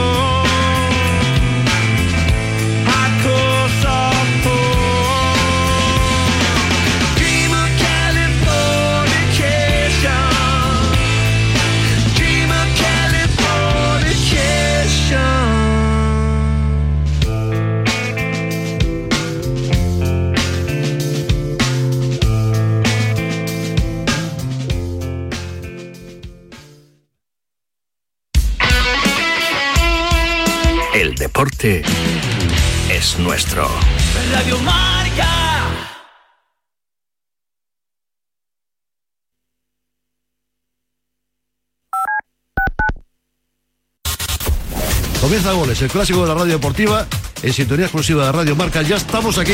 [45.39, 47.07] Comienza Goles, el clásico de la radio deportiva,
[47.45, 48.83] en sintonía exclusiva de Radio Marca.
[48.83, 49.53] Ya estamos aquí.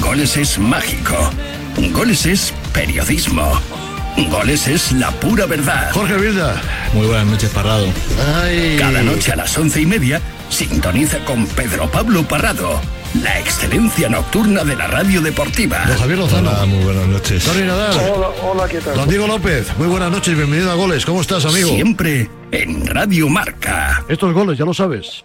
[0.00, 1.14] Goles es mágico.
[1.92, 3.52] Goles es periodismo.
[4.30, 5.90] Goles es la pura verdad.
[5.92, 6.58] Jorge Vilda.
[6.94, 7.86] Muy buenas noches, Parrado.
[8.78, 12.80] Cada noche a las once y media, sintoniza con Pedro Pablo Parrado.
[13.22, 15.84] La excelencia nocturna de la radio deportiva.
[15.86, 16.50] Don Javier Lozano.
[16.50, 17.44] Hola, muy buenas noches.
[17.44, 17.96] Tony Nadal.
[18.10, 18.94] Hola, hola, ¿qué tal?
[18.94, 19.72] Don Diego López.
[19.78, 21.06] Muy buenas noches, bienvenido a Goles.
[21.06, 21.70] ¿Cómo estás, amigo?
[21.70, 24.04] Siempre en Radio Marca.
[24.08, 25.24] Estos goles, ya lo sabes.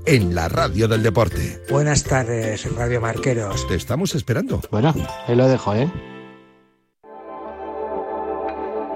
[0.05, 1.61] en la radio del deporte.
[1.69, 3.67] Buenas tardes, Radio Marqueros.
[3.67, 4.61] Te estamos esperando.
[4.71, 4.93] Bueno.
[5.27, 5.91] Ahí lo dejo, ¿eh?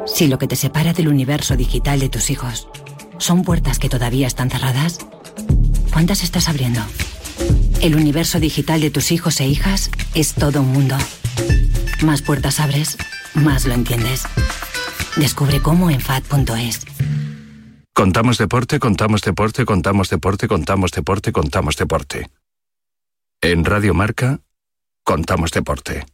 [0.06, 2.70] Si lo que te separa del universo digital de tus hijos
[3.18, 5.00] son puertas que todavía están cerradas,
[5.96, 6.82] ¿Cuántas estás abriendo?
[7.82, 10.98] El universo digital de tus hijos e hijas es todo un mundo.
[12.04, 12.98] Más puertas abres,
[13.34, 14.24] más lo entiendes.
[15.16, 16.82] Descubre cómo en FAD.es.
[17.96, 22.30] Contamos deporte, contamos deporte, contamos deporte, contamos deporte, contamos deporte.
[23.40, 24.42] En Radio Marca,
[25.06, 26.06] contamos deporte.